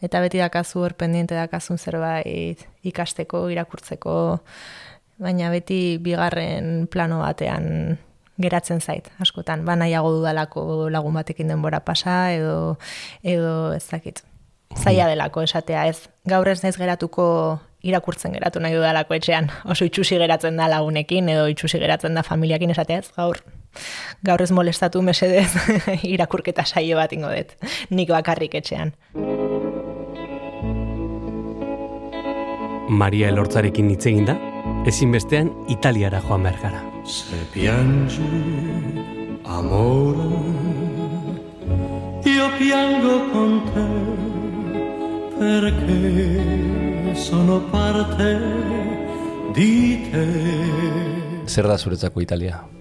eta 0.02 0.22
beti 0.24 0.40
dakazu 0.40 0.84
hor 0.86 0.96
pendiente 0.96 1.36
dakazun 1.36 1.78
zerbait 1.78 2.66
ikasteko, 2.88 3.48
irakurtzeko, 3.52 4.14
baina 5.20 5.50
beti 5.52 5.98
bigarren 6.02 6.88
plano 6.88 7.20
batean 7.20 7.98
geratzen 8.40 8.80
zait, 8.80 9.10
askotan. 9.20 9.66
Ba 9.68 9.76
nahiago 9.76 10.14
dudalako 10.16 10.90
lagun 10.90 11.20
batekin 11.20 11.52
denbora 11.52 11.82
pasa, 11.84 12.32
edo, 12.34 12.78
edo 13.24 13.74
ez 13.76 13.86
dakit. 13.92 14.24
Zaila 14.78 15.10
delako 15.10 15.44
esatea, 15.44 15.88
ez. 15.90 16.08
Gaur 16.30 16.48
ez 16.48 16.62
naiz 16.64 16.78
geratuko 16.78 17.60
irakurtzen 17.84 18.36
geratu 18.36 18.62
nahi 18.64 18.76
dudalako 18.78 19.18
etxean. 19.18 19.50
Oso 19.66 19.88
itxusi 19.88 20.20
geratzen 20.22 20.60
da 20.60 20.70
lagunekin, 20.72 21.30
edo 21.34 21.48
itxusi 21.52 21.82
geratzen 21.82 22.16
da 22.16 22.24
familiakin 22.24 22.72
esatea 22.76 23.04
ez, 23.04 23.10
gaur. 23.18 23.42
Gaur 24.24 24.42
ez 24.42 24.52
molestatu 24.52 25.02
mesedez 25.02 25.50
irakurketa 26.16 26.66
saio 26.66 26.98
bat 26.98 27.14
ingo 27.14 27.32
dut. 27.34 27.56
Nik 27.90 28.10
bakarrik 28.14 28.56
etxean. 28.62 28.94
Maria 32.90 33.30
Elortzarekin 33.30 33.92
hitz 33.94 34.06
egin 34.10 34.26
da, 34.26 34.36
ezinbestean 34.90 35.52
Italiara 35.70 36.22
joan 36.26 36.48
behar 36.48 36.58
gara. 36.64 36.82
Se 37.06 37.38
piangi 37.54 38.26
amore, 39.46 40.26
io 42.26 42.50
piango 42.58 43.16
con 43.32 43.62
te 43.70 43.86
perché 45.40 47.16
sono 47.16 47.62
parte 47.72 48.40
di 49.54 50.10
te. 50.10 50.28
Zer 51.46 51.68
da 51.68 51.78
zuretzako 51.78 52.22
Italia? 52.22 52.79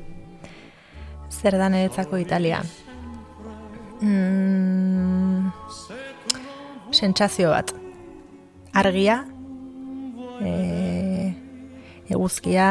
Zer 1.38 1.54
da 1.54 1.68
niretzako 1.70 2.18
Italia? 2.18 2.58
Mm, 4.02 5.52
sentsazio 6.90 7.52
bat. 7.52 7.70
Argia, 8.74 9.20
e, 10.42 11.30
eguzkia, 12.10 12.66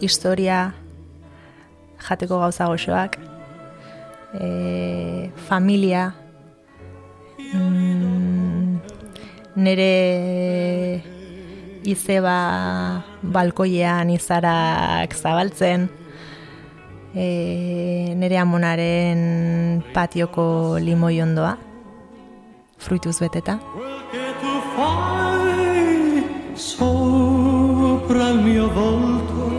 historia, 0.00 0.72
jateko 2.08 2.40
gauza 2.40 2.72
goxoak, 2.72 3.20
e, 4.40 5.30
familia, 5.52 6.14
mm, 7.52 8.76
nere 9.56 9.92
izeba 11.84 12.38
balkoian 13.22 14.16
izarak 14.16 15.12
zabaltzen, 15.12 15.90
e, 17.14 18.14
nere 18.16 18.38
amonaren 18.38 19.82
patioko 19.92 20.78
limoi 20.80 21.20
ondoa, 21.22 21.56
fruituz 22.78 23.18
beteta. 23.20 23.58
Sopra 26.54 28.28
il 28.28 28.38
mio 28.38 28.68
volto 28.72 29.50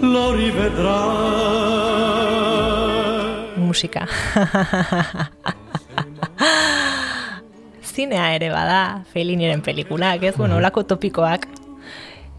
lo 0.00 0.32
rivedrai. 0.32 1.90
musika. 3.70 4.06
Zinea 7.92 8.34
ere 8.34 8.50
bada, 8.50 9.04
Feliniren 9.12 9.62
pelikulak, 9.62 10.22
ez? 10.26 10.36
Bueno, 10.36 10.56
olako 10.58 10.82
topikoak. 10.90 11.46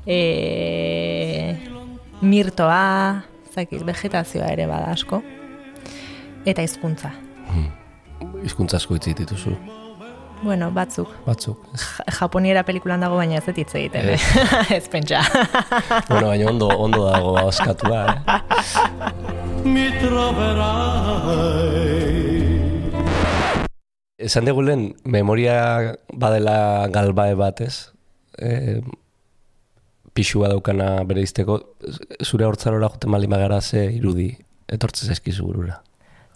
E, 0.05 1.55
mirtoa, 2.21 3.23
zakit, 3.53 3.83
vegetazioa 3.85 4.47
ere 4.55 4.67
bada 4.67 4.91
asko. 4.95 5.21
Eta 6.45 6.63
hizkuntza. 6.65 7.11
Hizkuntza 8.43 8.77
asko 8.77 8.95
hitz 8.97 9.13
dituzu, 9.17 9.55
Bueno, 10.41 10.71
batzuk. 10.71 11.07
batzuk. 11.25 11.67
Ja- 11.77 12.05
Japoniera 12.19 12.63
pelikulan 12.65 12.99
dago, 12.99 13.15
baina 13.15 13.35
ez 13.37 13.45
dut 13.45 13.57
hitz 13.61 13.75
egiten. 13.75 14.09
Ez. 14.09 14.21
Eh? 14.21 14.75
ez 14.77 14.87
pentsa. 14.89 15.21
bueno, 16.09 16.27
baina 16.27 16.49
ondo, 16.49 16.67
ondo 16.67 17.05
dago 17.05 17.35
oskatua, 17.45 18.05
eh? 18.09 18.41
Mi. 19.63 19.85
Esan 24.21 24.45
degulen, 24.45 24.95
memoria 25.03 25.95
badela 26.13 26.87
galbae 26.93 27.33
batez, 27.33 27.91
e, 28.37 28.81
pixua 30.13 30.49
daukana 30.51 31.03
bere 31.07 31.23
izteko, 31.25 31.59
zure 32.23 32.45
hortzarora 32.45 32.89
joten 32.91 33.11
mali 33.11 33.27
magara 33.31 33.61
ze 33.61 33.85
irudi 33.93 34.31
etortze 34.67 35.07
zaizkizu 35.07 35.45
burura. 35.45 35.81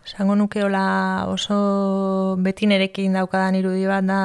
Esango 0.06 0.36
nukeola 0.36 1.26
oso 1.32 2.36
beti 2.38 2.68
nerekin 2.70 3.18
daukadan 3.18 3.56
irudi 3.58 3.88
bat 3.90 4.06
da 4.06 4.20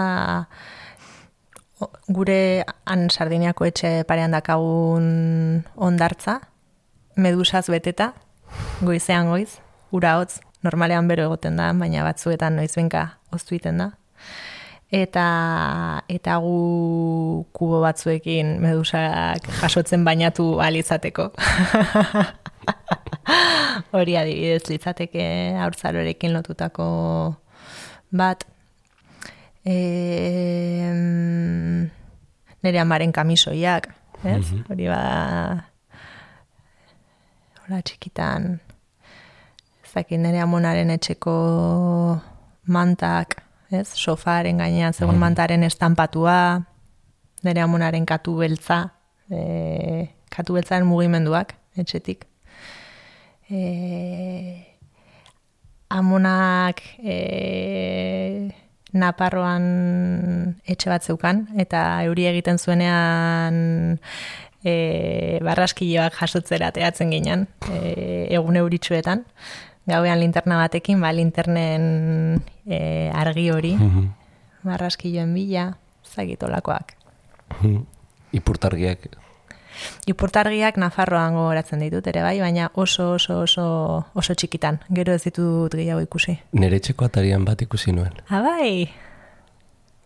gure 2.09 2.65
han 2.85 3.09
Sardiniako 3.09 3.65
etxe 3.71 3.93
parean 4.09 4.35
dakagun 4.37 5.63
ondartza, 5.77 6.41
medusaz 7.17 7.67
beteta, 7.73 8.13
goizean 8.85 9.31
goiz, 9.33 9.57
ura 9.97 10.19
hotz, 10.21 10.41
normalean 10.67 11.09
bero 11.09 11.31
egoten 11.31 11.57
da, 11.57 11.71
baina 11.73 12.05
batzuetan 12.05 12.59
noizbenka 12.61 13.07
oztu 13.33 13.57
egiten 13.57 13.81
da. 13.81 13.91
Eta, 14.91 16.03
eta 16.11 16.37
gu 16.43 17.47
kubo 17.55 17.79
batzuekin 17.85 18.57
medusak 18.59 19.47
jasotzen 19.61 20.05
bainatu 20.05 20.59
alizateko. 20.61 21.29
Hori 23.95 24.17
adibidez 24.19 24.67
litzateke 24.67 25.25
haurtzarorekin 25.63 26.35
lotutako 26.35 26.89
bat. 28.11 28.43
E, 29.63 29.77
nire 32.67 32.83
amaren 32.83 33.15
kamisoiak, 33.15 33.87
ez? 34.27 34.43
Hori 34.67 34.91
bada 34.91 35.71
hola 37.63 37.79
txikitan 37.87 38.57
ez 39.91 39.93
dakit 39.95 40.19
nire 40.19 40.41
amonaren 40.43 40.91
etxeko 40.95 41.35
mantak, 42.71 43.37
ez? 43.71 43.89
Sofaren 43.95 44.61
gainean 44.61 44.95
zegoen 44.95 45.19
mantaren 45.21 45.65
estampatua, 45.67 46.37
nire 47.47 47.63
amonaren 47.65 48.07
katu 48.09 48.37
beltza, 48.41 48.83
e, 49.31 50.09
katu 50.33 50.59
beltzaren 50.59 50.89
mugimenduak, 50.89 51.55
etxetik. 51.81 52.27
E, 53.51 53.61
amonak 55.91 56.83
e, 57.03 58.51
Naparroan 58.91 59.65
etxe 60.67 60.91
bat 60.91 61.07
zeukan, 61.07 61.45
eta 61.63 61.83
euri 62.09 62.27
egiten 62.31 62.59
zuenean 62.59 63.99
e, 64.67 65.39
barraskilloak 65.47 66.17
jasotzera 66.19 66.73
teatzen 66.75 67.13
ginen, 67.15 67.47
e, 67.71 68.27
egun 68.35 68.59
euritxuetan, 68.61 69.25
gauean 69.91 70.21
linterna 70.23 70.57
batekin, 70.63 71.01
ba, 71.03 71.11
linternen 71.13 72.41
e, 72.67 73.11
argi 73.15 73.49
hori, 73.51 73.75
barraskilloen 74.65 75.35
bila, 75.35 75.67
zagitolakoak. 76.15 76.95
Ipurtargiak. 78.33 79.09
Ipurtargiak 80.11 80.77
Nafarroan 80.83 81.35
gogoratzen 81.39 81.81
ditut 81.83 82.07
ere 82.11 82.23
bai, 82.25 82.37
baina 82.43 82.69
oso 82.79 83.13
oso 83.17 83.41
oso 83.47 83.65
oso 84.15 84.35
txikitan. 84.35 84.81
Gero 84.95 85.15
ez 85.17 85.23
ditut 85.25 85.73
gehiago 85.75 86.03
ikusi. 86.05 86.35
Nere 86.59 86.81
etxeko 86.81 87.07
atarian 87.07 87.45
bat 87.49 87.63
ikusi 87.65 87.95
nuen. 87.97 88.13
Ah, 88.29 88.43
bai. 88.45 88.91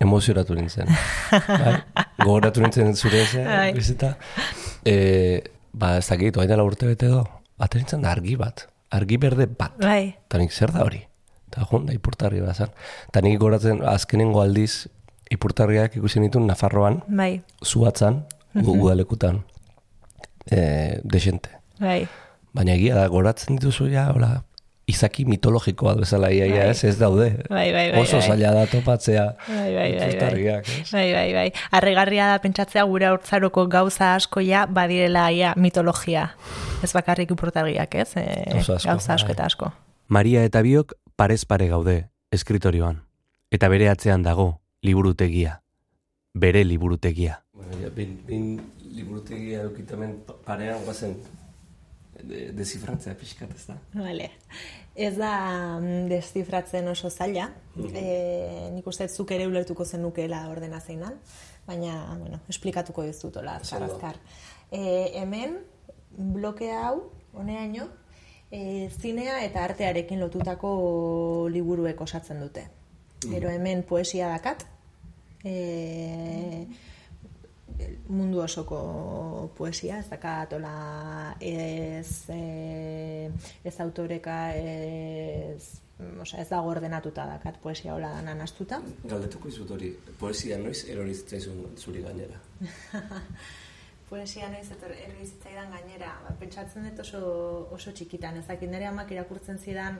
Emozioratu 0.04 0.54
nintzen. 0.56 0.88
bai? 1.30 1.74
Gogoratu 2.20 2.62
nintzen 2.64 2.94
zure 2.96 3.22
ez, 3.24 3.32
Bai. 3.46 3.72
bizita. 3.76 4.14
E, 4.84 4.94
ba, 5.72 5.96
ez 5.98 6.06
dakit, 6.08 6.36
oain 6.36 6.48
dela 6.50 6.64
urte 6.66 6.86
bete 6.90 7.08
do. 7.10 7.24
Nintzen 7.74 8.02
da 8.04 8.10
argi 8.12 8.36
bat. 8.36 8.66
Argi 8.94 9.18
berde 9.18 9.46
bat. 9.50 9.74
Bai. 9.82 10.14
Eta 10.28 10.38
nik 10.38 10.52
zer 10.54 10.70
da 10.74 10.84
hori? 10.86 11.00
Eta 11.50 11.64
joan 11.70 11.86
da 11.88 11.94
ipurtarri 11.96 12.40
bat 12.44 12.56
zan. 12.56 12.70
Eta 13.10 13.22
nik 13.24 13.38
goratzen 13.42 13.82
azkenengo 13.90 14.42
aldiz 14.42 14.86
ipurtarriak 15.34 15.96
ikusi 15.98 16.20
nituen 16.22 16.46
Nafarroan, 16.46 17.00
Bai. 17.08 17.42
zuatzan, 17.64 18.24
Mhm. 18.54 18.64
gu 18.64 18.72
udalekutan, 18.84 19.42
e, 20.50 21.00
desente. 21.02 21.50
Bai. 21.80 22.06
Baina 22.54 22.74
egia 22.76 22.94
da, 22.94 23.08
goratzen 23.10 23.56
dituzu 23.58 23.88
ja, 23.90 24.10
hola, 24.14 24.44
izaki 24.86 25.24
mitologiko 25.24 25.86
bat 25.88 25.98
bezala 26.02 26.28
ia, 26.34 26.44
ia, 26.46 26.66
ez, 26.70 26.84
ez 26.84 26.98
daude. 27.00 27.30
Bai, 27.48 27.72
bai, 27.72 27.90
bai, 27.92 28.00
Oso 28.02 28.18
bai. 28.18 28.26
zaila 28.28 28.50
da 28.52 28.66
topatzea 28.68 29.24
Bai, 29.48 29.70
bai, 29.74 29.90
bai, 29.96 30.16
bai. 30.20 30.62
Bai, 30.92 31.06
bai, 31.12 31.28
bai. 31.32 31.46
Arregarria 31.72 32.26
da 32.32 32.38
pentsatzea 32.42 32.84
gure 32.84 33.08
hortzaroko 33.08 33.66
gauza 33.72 34.14
askoia 34.14 34.66
badirela 34.66 35.30
ia 35.32 35.54
mitologia. 35.56 36.26
Ez 36.84 36.92
bakarrik 36.92 37.30
ipurtargiak, 37.32 37.94
ez? 37.94 38.10
E, 38.20 38.26
Gauza 38.52 38.76
asko, 38.76 38.88
gauza 38.90 39.14
asko 39.14 39.28
bai. 39.32 39.36
eta 39.38 39.46
asko. 39.48 39.72
Maria 40.08 40.44
eta 40.44 40.60
biok 40.62 40.92
parez 41.16 41.44
pare 41.48 41.68
gaude, 41.68 42.10
eskritorioan. 42.32 43.00
Eta 43.50 43.68
bere 43.72 43.88
atzean 43.88 44.22
dago, 44.22 44.60
liburutegia. 44.82 45.62
Bere 46.34 46.64
liburutegia. 46.64 47.40
Bueno, 47.54 47.78
ja, 47.80 47.88
bin, 47.94 48.18
bin 48.26 48.60
liburutegia 48.94 49.62
eukitamen 49.62 50.18
parean 50.44 50.82
guazen 50.84 51.16
de, 52.22 52.52
desifrantzea 52.56 53.14
pixkat, 53.18 53.54
ez 53.56 53.66
da? 53.68 53.76
Vale. 53.94 54.30
Ez 54.94 55.14
da 55.16 55.32
mm, 55.80 56.06
deszifratzen 56.12 56.88
oso 56.88 57.10
zaila. 57.10 57.48
E, 57.90 58.70
nik 58.74 58.86
uste 58.86 59.08
zuk 59.08 59.32
ere 59.34 59.48
ulertuko 59.50 59.84
zenukeela 59.84 60.44
ordena 60.50 60.80
zeinan, 60.80 61.18
baina, 61.66 61.96
bueno, 62.20 62.40
esplikatuko 62.52 63.06
dizutola 63.06 63.58
azkar 63.60 63.88
azkar. 63.88 64.20
E, 64.70 64.84
hemen, 65.20 65.58
bloke 66.14 66.70
hau, 66.72 67.10
honeaino, 67.34 67.88
e, 68.50 68.88
zinea 69.00 69.40
eta 69.44 69.64
artearekin 69.66 70.22
lotutako 70.22 71.48
liburuek 71.50 72.00
osatzen 72.00 72.40
dute. 72.44 72.68
Gero 73.24 73.50
hemen 73.50 73.82
poesia 73.88 74.28
dakat, 74.30 74.66
e, 75.44 76.66
mundu 78.08 78.40
osoko 78.44 79.50
poesia, 79.56 79.98
ez 79.98 80.08
dakatola 80.10 81.34
ez, 81.40 82.28
e, 82.30 83.30
ez 83.64 83.74
autoreka, 83.80 84.38
ez, 84.54 85.80
osea, 86.20 86.42
ez 86.42 86.48
dago 86.50 86.70
ordenatuta 86.70 87.26
dakat 87.28 87.58
poesia 87.62 87.94
hola 87.94 88.12
danan 88.18 88.44
astuta. 88.44 88.80
Galdetuko 89.04 89.50
izut 89.50 89.74
hori, 89.74 89.92
poesia 90.20 90.58
noiz 90.58 90.84
eroritzaizu 90.90 91.54
zuri 91.78 92.04
gainera. 92.04 92.40
Poesia 94.04 94.46
naiz 94.52 94.68
etor 94.70 94.92
herri 94.92 95.24
zitzaidan 95.24 95.72
gainera, 95.72 96.10
ba, 96.22 96.34
pentsatzen 96.38 96.84
dut 96.86 97.00
oso, 97.02 97.20
oso 97.74 97.90
txikitan, 97.96 98.36
ez 98.38 98.44
dakit 98.46 98.70
nire 98.70 98.86
amak 98.86 99.10
irakurtzen 99.10 99.58
zidan 99.58 99.96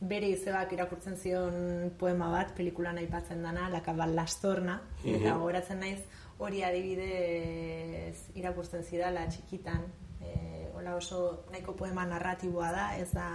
bere 0.00 0.30
izebak 0.32 0.72
irakurtzen 0.74 1.18
zion 1.20 1.92
poema 1.98 2.30
bat, 2.32 2.56
pelikulan 2.56 2.98
aipatzen 2.98 3.44
dana, 3.44 3.68
La 3.70 3.82
Cabal 3.84 4.16
Lastorna, 4.16 4.80
eta 5.04 5.36
gogoratzen 5.36 5.78
naiz 5.84 6.00
hori 6.42 6.62
adibidez 6.66 8.16
irakurtzen 8.38 8.82
zidala 8.82 9.24
txikitan, 9.30 9.84
e, 10.18 10.30
hola 10.74 10.96
oso 10.98 11.18
nahiko 11.52 11.74
poema 11.78 12.04
narratiboa 12.10 12.70
da, 12.74 12.86
ez 12.98 13.10
da 13.14 13.26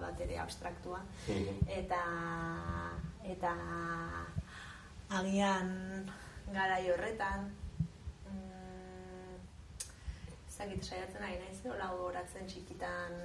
bat 0.00 0.20
ere 0.24 0.38
abstraktua, 0.40 1.02
eta 1.78 2.00
eta 3.34 3.52
agian 5.18 5.68
garai 6.54 6.82
horretan 6.92 7.50
mm, 8.30 9.34
ezagit 10.48 10.88
saiatzen 10.88 11.24
ari 11.24 11.40
naiz, 11.42 11.58
hola 11.68 11.90
gogoratzen 11.92 12.48
txikitan 12.48 13.18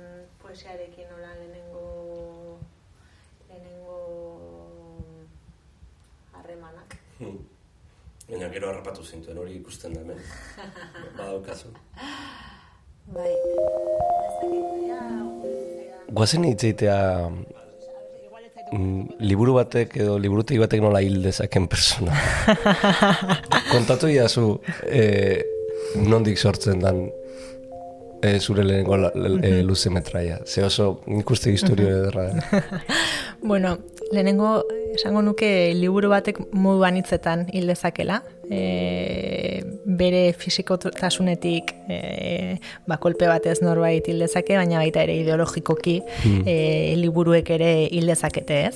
poesiarekin 0.43 1.15
hola 1.15 1.32
lehenengo 1.39 2.60
lehenengo 3.47 4.02
harremanak. 6.34 6.99
Baina 8.30 8.50
gero 8.54 8.70
harrapatu 8.70 9.02
zintuen 9.04 9.38
hori 9.42 9.56
ikusten 9.58 9.96
da 9.96 10.04
hemen. 10.04 10.20
Badaukazu. 11.18 11.72
Bai. 13.10 13.32
Guazen 16.13 16.46
hitzeitea 16.46 16.98
mm, 18.74 19.18
liburu 19.26 19.56
batek 19.58 19.96
edo 20.04 20.18
liburutegi 20.22 20.62
batek 20.62 20.84
nola 20.86 21.02
hil 21.06 21.24
dezaken 21.26 21.65
persona. 21.72 22.13
Kontatu 23.74 24.12
iazu 24.13 24.46
e, 24.86 25.04
nondik 25.98 26.38
sortzen 26.38 26.86
dan 26.86 27.02
e, 28.22 28.36
zure 28.39 28.65
lehenengo 28.65 28.98
la, 28.98 29.12
le, 29.15 29.38
e, 29.42 29.63
luze 29.65 29.89
metraia. 29.94 30.38
Ze 30.46 30.68
oso 30.70 31.00
nik 31.08 31.30
uste 31.34 31.54
historio 31.56 31.89
ederra. 31.98 32.30
da. 32.30 32.62
Bueno, 33.50 33.78
lehenengo 34.12 34.60
esango 34.95 35.21
nuke 35.21 35.49
liburu 35.78 36.10
batek 36.12 36.39
modu 36.54 36.84
anitzetan 36.88 37.47
hil 37.54 37.69
dezakela. 37.69 38.21
E, 38.49 39.62
bere 39.99 40.21
fisikotasunetik 40.34 41.73
e, 41.86 41.99
ba, 42.89 42.97
kolpe 42.97 43.28
batez 43.30 43.60
norbait 43.62 44.08
hil 44.10 44.23
dezake, 44.25 44.58
baina 44.58 44.80
baita 44.82 45.04
ere 45.06 45.19
ideologikoki 45.21 45.99
e, 46.45 46.56
liburuek 46.97 47.52
ere 47.60 47.71
hil 47.86 48.10
dezakete 48.10 48.63
ez. 48.71 48.75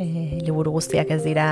E, 0.00 0.06
liburu 0.46 0.76
guztiak 0.78 1.10
ez 1.16 1.20
dira 1.24 1.48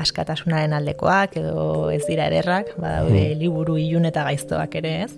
askatasunaren 0.00 0.72
aldekoak 0.80 1.36
edo 1.42 1.92
ez 1.92 2.02
dira 2.08 2.30
ederrak, 2.32 2.74
badaude 2.80 3.28
liburu 3.38 3.78
ilun 3.78 4.08
eta 4.08 4.24
gaiztoak 4.30 4.80
ere 4.80 4.98
ez 5.04 5.12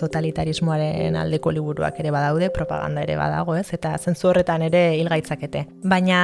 totalitarismoaren 0.00 1.16
aldeko 1.20 1.52
liburuak 1.54 2.00
ere 2.02 2.12
badaude, 2.14 2.50
propaganda 2.54 3.04
ere 3.04 3.16
badago, 3.20 3.56
ez? 3.58 3.68
Eta 3.76 3.94
zentzu 3.98 4.30
horretan 4.30 4.64
ere 4.66 4.82
hilgaitzakete. 4.98 5.66
Baina 5.84 6.20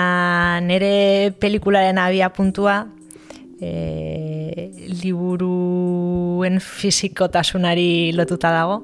nire 0.65 1.33
pelikularen 1.41 2.01
abia 2.03 2.31
puntua 2.35 2.79
e, 3.61 4.71
liburuen 5.03 6.61
fisikotasunari 6.61 8.13
lotuta 8.17 8.53
dago, 8.55 8.81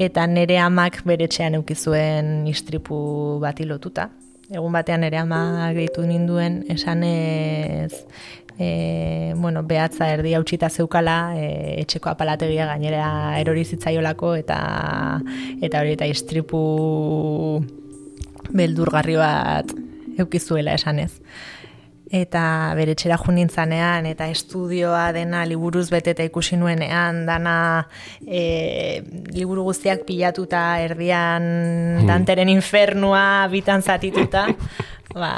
eta 0.00 0.26
nire 0.26 0.58
amak 0.62 1.02
bere 1.06 1.28
etxean 1.28 1.58
eukizuen 1.60 2.48
istripu 2.50 3.38
bati 3.42 3.68
lotuta. 3.68 4.10
Egun 4.50 4.72
batean 4.74 5.04
nire 5.04 5.20
ama 5.20 5.70
gehitu 5.76 6.02
ninduen 6.02 6.64
esanez 6.74 7.92
e, 8.60 9.32
bueno, 9.36 9.62
behatza 9.64 10.10
erdi 10.12 10.34
hautsita 10.36 10.68
zeukala, 10.68 11.32
e, 11.34 11.80
etxeko 11.80 12.10
apalategia 12.12 12.66
gainera 12.68 13.06
erori 13.40 13.64
zitzaiolako 13.64 14.34
eta 14.36 14.58
eta 15.64 15.80
hori 15.80 15.94
eta 15.96 16.08
istripu 16.10 16.60
beldurgarri 18.52 19.16
bat 19.16 19.72
eukizuela 20.20 20.76
esanez. 20.76 21.14
Eta 22.10 22.42
bere 22.74 22.92
etxera 22.96 23.16
jo 23.22 23.32
nintzanean, 23.32 24.04
eta 24.10 24.26
estudioa 24.28 25.06
dena 25.14 25.44
liburuz 25.46 25.86
beteta 25.94 26.26
ikusi 26.26 26.58
nuenean, 26.58 27.22
dana 27.24 27.54
e, 28.26 29.00
liburu 29.32 29.64
guztiak 29.70 30.02
pilatuta 30.08 30.64
erdian 30.82 32.04
danteren 32.10 32.50
infernua 32.50 33.46
bitan 33.48 33.86
zatituta, 33.86 34.48
ba, 35.14 35.32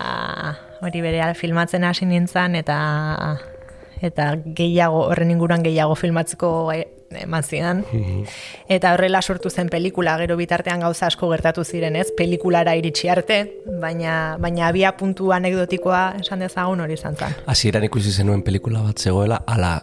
hori 0.83 1.01
bere 1.05 1.35
filmatzen 1.39 1.85
hasi 1.85 2.07
nintzen, 2.07 2.57
eta 2.59 3.39
eta 4.03 4.33
gehiago, 4.59 5.05
horren 5.13 5.31
inguruan 5.31 5.63
gehiago 5.63 5.95
filmatzeko 5.95 6.49
eman 7.23 7.43
zidan. 7.45 7.85
Eta 8.73 8.95
horrela 8.97 9.21
sortu 9.23 9.51
zen 9.51 9.69
pelikula, 9.71 10.17
gero 10.19 10.35
bitartean 10.37 10.81
gauza 10.81 11.07
asko 11.07 11.29
gertatu 11.31 11.63
ziren, 11.65 11.95
ez? 12.01 12.09
Pelikulara 12.17 12.75
iritsi 12.75 13.09
arte, 13.13 13.39
baina, 13.81 14.37
baina 14.41 14.67
abia 14.73 14.95
puntu 14.97 15.31
anekdotikoa 15.37 16.03
esan 16.25 16.41
dezagun 16.43 16.81
hori 16.81 16.95
izan 16.99 17.15
zen. 17.17 17.37
Hasieran 17.47 17.85
ikusi 17.85 18.11
zenuen 18.11 18.43
pelikula 18.43 18.83
bat 18.83 18.99
zegoela, 18.99 19.43
ala 19.47 19.75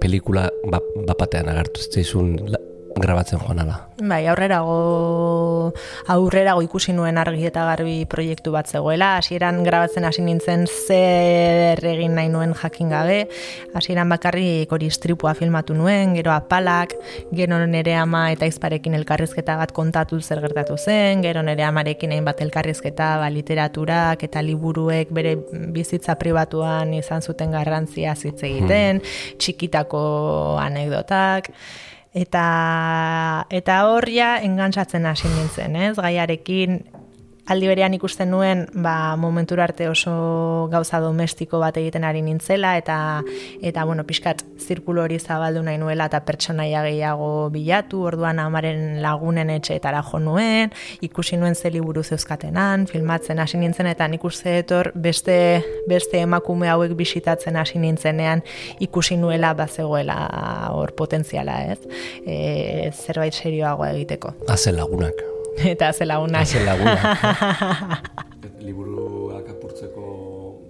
pelikula 0.00 0.48
ba- 0.70 0.80
bapatean 1.06 1.48
agertu 1.52 1.80
zitzaizun 1.84 2.36
la- 2.54 2.62
grabatzen 3.02 3.40
joan 3.42 3.60
ala. 3.64 3.78
Bai, 4.02 4.24
aurrerago 4.30 5.72
aurrerago 6.12 6.62
ikusi 6.64 6.94
nuen 6.96 7.18
argi 7.20 7.46
eta 7.48 7.64
garbi 7.68 8.02
proiektu 8.10 8.52
bat 8.54 8.70
zegoela. 8.70 9.16
Hasieran 9.20 9.62
grabatzen 9.66 10.06
hasi 10.08 10.24
nintzen 10.24 10.64
zer 10.66 11.82
egin 11.92 12.16
nahi 12.18 12.30
nuen 12.32 12.54
jakin 12.58 12.90
gabe. 12.92 13.18
Hasieran 13.74 14.10
bakarrik 14.12 14.72
hori 14.72 14.88
istripua 14.90 15.34
filmatu 15.38 15.76
nuen, 15.78 16.16
gero 16.18 16.32
apalak, 16.34 16.94
gero 17.34 17.60
nere 17.66 17.94
ama 17.98 18.24
eta 18.32 18.48
izparekin 18.50 18.96
elkarrizketa 18.98 19.56
bat 19.60 19.74
kontatu 19.76 20.20
zer 20.20 20.42
gertatu 20.44 20.78
zen, 20.78 21.22
gero 21.22 21.42
nere 21.42 21.66
amarekin 21.68 22.12
hainbat 22.16 22.42
elkarrizketa, 22.46 23.16
ba, 23.22 23.30
literaturak 23.30 24.22
eta 24.28 24.42
liburuek 24.42 25.12
bere 25.14 25.36
bizitza 25.74 26.16
pribatuan 26.20 26.94
izan 26.98 27.22
zuten 27.22 27.54
garrantzia 27.54 28.16
hitz 28.22 28.42
egiten, 28.46 29.00
txikitako 29.38 30.02
anekdotak 30.62 31.50
eta 32.12 33.46
eta 33.50 33.78
hor 33.88 34.08
ja 34.12 34.36
engantzatzen 34.44 35.06
hasi 35.08 35.28
nintzen, 35.28 35.76
ez? 35.76 35.94
Gaiarekin 35.96 36.82
aldi 37.50 37.66
berean 37.66 37.94
ikusten 37.96 38.30
nuen, 38.30 38.66
ba, 38.84 39.16
momentura 39.16 39.64
arte 39.64 39.88
oso 39.90 40.68
gauza 40.70 41.00
domestiko 41.02 41.58
bat 41.62 41.76
egiten 41.80 42.04
ari 42.06 42.22
nintzela 42.22 42.76
eta 42.78 42.96
eta 43.62 43.84
bueno, 43.88 44.04
pixkat 44.06 44.44
zirkulo 44.62 45.02
hori 45.02 45.18
zabaldu 45.18 45.62
nahi 45.66 45.78
nuela 45.78 46.06
eta 46.10 46.22
pertsonaia 46.26 46.84
gehiago 46.86 47.50
bilatu, 47.54 48.04
orduan 48.06 48.38
amaren 48.38 49.02
lagunen 49.02 49.50
etxeetara 49.56 50.04
jo 50.06 50.20
nuen, 50.22 50.72
ikusi 51.02 51.36
nuen 51.36 51.54
ze 51.54 51.70
liburu 51.70 52.02
zeuzkatenan, 52.02 52.86
filmatzen 52.86 53.42
hasi 53.42 53.58
nintzen 53.58 53.90
eta 53.90 54.08
nik 54.08 54.24
uste 54.24 54.58
etor 54.62 54.92
beste 54.94 55.36
beste 55.88 56.22
emakume 56.22 56.70
hauek 56.70 56.94
bisitatzen 56.98 57.56
hasi 57.56 57.82
nintzenean 57.82 58.42
ikusi 58.80 59.16
nuela 59.16 59.54
bazegoela 59.58 60.18
hor 60.70 60.94
potentziala, 60.94 61.58
ez? 61.74 61.80
E, 62.26 62.90
zerbait 62.92 63.34
serioagoa 63.34 63.92
egiteko. 63.96 64.36
Hazen 64.48 64.78
lagunak. 64.78 65.32
Eta 65.72 65.92
ze 65.92 66.06
lagunak. 66.06 66.40
Hazen 66.40 66.66
lagunak. 66.66 67.00
Liburuak 68.66 69.48
apurtzeko 69.50 70.04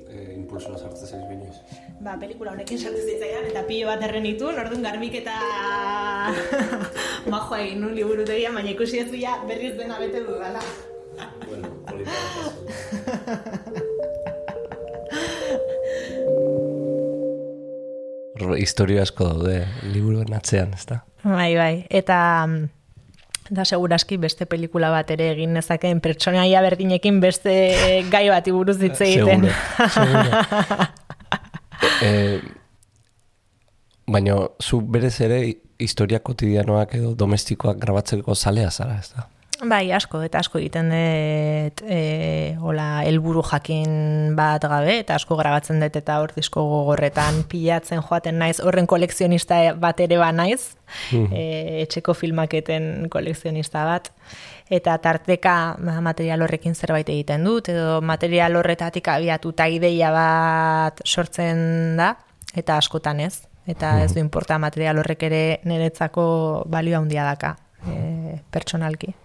e, 0.08 0.34
impulsoa 0.34 0.78
sartzen 0.78 1.08
zaiz 1.08 1.24
binoiz. 1.28 1.56
Ba, 2.02 2.16
pelikula 2.18 2.52
honekin 2.56 2.78
sartu 2.80 2.98
zitzaidan, 3.04 3.46
eta 3.52 3.62
pilo 3.68 3.86
bat 3.92 4.02
erren 4.02 4.24
ditu, 4.26 4.48
orduan 4.50 4.82
garbik 4.82 5.14
eta 5.20 5.36
majoa 7.32 7.60
egin 7.62 7.84
nun 7.84 7.94
liburu 7.94 8.24
tegia, 8.26 8.50
baina 8.54 8.72
ikusi 8.72 8.98
ez 9.04 9.10
ja 9.20 9.36
berriz 9.46 9.76
dena 9.78 10.00
bete 10.02 10.24
dudala. 10.26 10.62
Bueno, 11.46 11.68
Historia 18.58 19.02
asko 19.06 19.28
daude, 19.28 19.66
liburuen 19.94 20.34
atzean, 20.34 20.74
ez 20.74 20.86
da? 20.88 21.02
Bai, 21.22 21.54
bai, 21.54 21.86
eta 21.90 22.18
da 23.52 23.64
seguraski 23.68 24.16
beste 24.20 24.46
pelikula 24.48 24.90
bat 24.92 25.10
ere 25.12 25.32
egin 25.34 25.52
nezakeen 25.56 26.00
pertsonaia 26.04 26.62
berdinekin 26.64 27.20
beste 27.20 27.52
gai 28.12 28.24
bati 28.32 28.54
buruz 28.54 28.78
hitz 28.80 29.00
egiten. 29.04 29.48
Seguro, 29.48 29.88
seguro. 29.98 30.88
eh, 32.06 32.40
baina, 34.06 34.38
zu 34.60 34.80
berez 34.80 35.14
ere 35.24 35.42
historia 35.82 36.22
kotidianoak 36.24 36.96
edo 36.98 37.14
domestikoak 37.18 37.78
grabatzeko 37.82 38.34
zalea 38.34 38.70
zara, 38.70 38.98
ez 39.00 39.12
da? 39.12 39.28
Bai, 39.62 39.92
asko, 39.94 40.18
eta 40.26 40.40
asko 40.42 40.58
egiten 40.58 40.88
dut 40.90 41.82
e, 41.86 42.56
hola, 42.58 43.04
helburu 43.06 43.44
jakin 43.46 44.32
bat 44.34 44.64
gabe, 44.66 44.96
eta 45.04 45.14
asko 45.14 45.36
grabatzen 45.38 45.78
dut 45.78 45.98
eta 46.00 46.16
hor 46.18 46.32
disko 46.34 46.64
gogorretan 46.66 47.44
pilatzen 47.46 48.02
joaten 48.02 48.40
naiz, 48.42 48.56
horren 48.58 48.90
kolekzionista 48.90 49.60
bat 49.78 50.02
ere 50.02 50.18
ba 50.18 50.32
naiz, 50.34 50.74
e, 51.12 51.84
etxeko 51.84 52.16
filmaketen 52.18 53.06
kolekzionista 53.14 53.86
bat, 53.86 54.10
eta 54.66 54.98
tarteka 54.98 55.56
ba, 55.78 56.00
material 56.02 56.42
horrekin 56.42 56.74
zerbait 56.74 57.14
egiten 57.14 57.46
dut, 57.46 57.70
edo 57.70 58.00
material 58.02 58.58
horretatik 58.58 59.14
abiatuta 59.14 59.70
ideia 59.70 60.10
bat 60.10 61.06
sortzen 61.06 61.94
da, 62.02 62.16
eta 62.58 62.82
askotan 62.82 63.22
ez, 63.22 63.36
eta 63.70 64.00
ez 64.02 64.10
du 64.10 64.24
importa 64.26 64.58
material 64.58 64.98
horrek 64.98 65.28
ere 65.30 65.44
niretzako 65.62 66.30
balio 66.66 66.98
handia 66.98 67.30
daka, 67.30 67.60
e, 67.86 68.40
pertsonalki. 68.50 69.21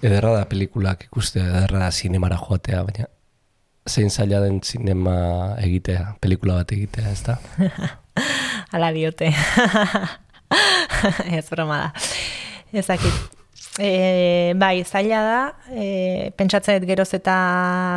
Ederra 0.00 0.32
da 0.38 0.44
pelikulak 0.48 1.04
ikustea, 1.10 1.44
ederra 1.44 1.84
da 1.84 1.90
zinemara 1.90 2.38
joatea, 2.40 2.84
baina 2.86 3.08
zein 3.88 4.10
zaila 4.10 4.40
den 4.44 4.60
zinema 4.64 5.56
egitea, 5.60 6.14
pelikula 6.20 6.60
bat 6.60 6.72
egitea, 6.72 7.10
ez 7.10 7.22
da? 7.26 7.36
Ala 8.76 8.92
diote. 8.96 9.28
ez 11.38 11.44
broma 11.50 11.82
da. 11.82 11.92
Ezakit. 12.72 13.36
E, 13.80 14.52
bai, 14.58 14.82
zaila 14.84 15.20
da, 15.24 15.40
e, 15.72 16.30
pentsatzen 16.36 16.80
dut 16.80 16.88
geroz 16.90 17.08
eta 17.16 17.36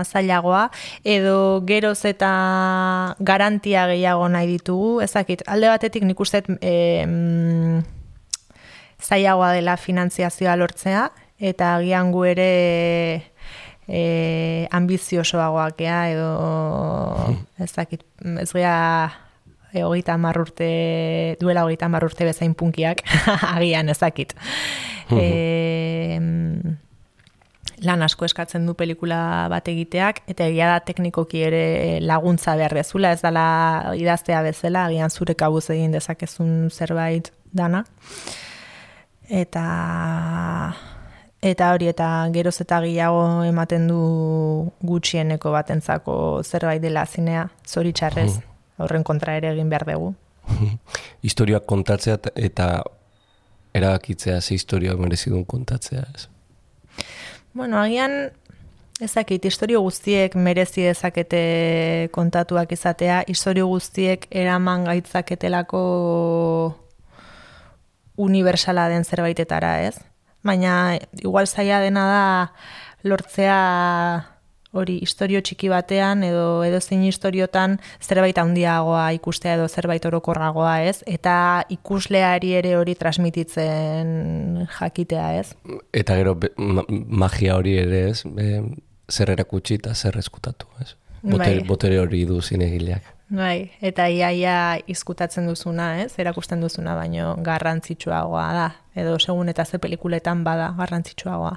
zailagoa, 0.06 0.68
edo 1.04 1.64
geroz 1.68 2.04
eta 2.08 2.30
garantia 3.20 3.88
gehiago 3.92 4.28
nahi 4.32 4.48
ditugu, 4.54 5.02
ezakit, 5.04 5.44
alde 5.48 5.72
batetik 5.72 6.06
nik 6.08 6.20
uste 6.24 6.44
e, 6.62 6.76
zailagoa 9.04 9.52
dela 9.58 9.76
finantziazioa 9.80 10.56
lortzea, 10.62 11.10
eta 11.44 11.76
agian 11.78 12.12
gu 12.14 12.24
ere 12.32 12.50
e, 13.88 14.68
ambiziosoagoak 14.72 15.82
ea, 15.84 16.00
edo 16.14 16.30
ez 17.66 17.72
dakit, 17.76 18.06
ez 18.40 18.52
gea 18.54 18.78
e, 19.74 19.84
hogeita 19.84 20.16
urte, 20.40 21.36
duela 21.42 21.66
hogeita 21.66 21.90
urte 22.00 22.26
bezain 22.26 22.54
punkiak, 22.54 23.04
agian 23.58 23.90
ez 23.90 24.00
dakit. 24.00 24.34
e, 25.12 26.20
lan 27.84 28.06
asko 28.06 28.24
eskatzen 28.24 28.66
du 28.66 28.78
pelikula 28.80 29.50
bat 29.52 29.68
egiteak, 29.68 30.22
eta 30.32 30.48
egia 30.48 30.70
da 30.72 30.80
teknikoki 30.80 31.44
ere 31.44 32.00
laguntza 32.00 32.56
behar 32.56 32.74
dezula, 32.80 33.12
ez 33.12 33.22
dala 33.22 33.94
idaztea 34.00 34.42
bezala, 34.46 34.86
agian 34.88 35.12
zure 35.12 35.36
kabuz 35.36 35.68
egin 35.76 35.92
dezakezun 35.92 36.70
zerbait 36.72 37.34
dana. 37.52 37.84
Eta 39.28 39.64
eta 41.44 41.74
hori 41.76 41.90
eta 41.92 42.08
geroz 42.32 42.56
eta 42.64 42.80
gehiago 42.86 43.44
ematen 43.44 43.88
du 43.92 44.00
gutxieneko 44.88 45.52
batentzako 45.52 46.16
zerbait 46.44 46.82
dela 46.82 47.06
zinea, 47.06 47.50
zoritxarrez, 47.68 48.32
horren 48.80 49.04
kontra 49.04 49.36
ere 49.40 49.52
egin 49.52 49.72
behar 49.72 49.86
dugu. 49.90 50.14
Historioak 51.28 51.66
kontatzea 51.68 52.18
eta 52.36 52.68
erabakitzea 53.74 54.40
ze 54.42 54.56
historioak 54.56 55.00
merezidun 55.00 55.44
kontatzea, 55.46 56.06
ez? 56.16 56.28
Bueno, 57.54 57.80
agian 57.82 58.32
ezakit, 59.04 59.46
historio 59.46 59.82
guztiek 59.82 60.36
merezi 60.36 60.88
dezakete 60.88 62.10
kontatuak 62.16 62.72
izatea, 62.72 63.24
historio 63.28 63.68
guztiek 63.68 64.28
eraman 64.32 64.86
gaitzaketelako 64.88 65.84
universala 68.16 68.88
den 68.94 69.04
zerbaitetara, 69.04 69.76
ez? 69.90 69.98
Baina 70.44 71.00
igual 71.24 71.48
zaila 71.48 71.80
dena 71.84 72.06
da 72.10 72.24
lortzea 73.04 73.60
hori 74.74 74.98
historio 75.06 75.42
txiki 75.46 75.70
batean 75.70 76.24
edo 76.26 76.64
edo 76.66 76.80
zein 76.82 77.04
historiotan 77.06 77.78
zerbait 78.02 78.38
handiagoa 78.42 79.06
ikustea 79.20 79.58
edo 79.60 79.68
zerbait 79.70 80.06
orokorragoa, 80.10 80.80
ez? 80.90 81.04
Eta 81.06 81.36
ikusleari 81.74 82.56
ere 82.58 82.74
hori 82.80 82.96
transmititzen 82.98 84.66
jakitea, 84.80 85.28
ez? 85.44 85.48
Eta 85.94 86.18
gero 86.20 86.36
magia 86.58 87.60
hori 87.60 87.78
ere, 87.84 88.08
ez? 88.10 88.24
E, 88.26 88.64
zer 89.12 89.34
erakutsi 89.36 89.78
eta 89.78 89.94
zer 89.94 90.18
eskutatu, 90.18 90.70
ez? 90.82 90.96
Botere, 91.22 91.60
bai. 91.62 91.68
botere 91.70 92.00
hori 92.02 92.26
du 92.28 92.42
zinegileak. 92.42 93.13
Bai, 93.32 93.72
eta 93.82 94.10
iaia 94.12 94.78
izkutatzen 94.92 95.48
duzuna, 95.48 95.94
ez? 96.04 96.12
Erakusten 96.20 96.62
duzuna, 96.62 96.96
baino 96.98 97.34
garrantzitsuagoa 97.44 98.48
da. 98.54 98.70
Edo 99.00 99.16
segun 99.20 99.50
eta 99.50 99.66
ze 99.66 99.80
pelikuletan 99.80 100.44
bada 100.44 100.74
garrantzitsuagoa. 100.78 101.56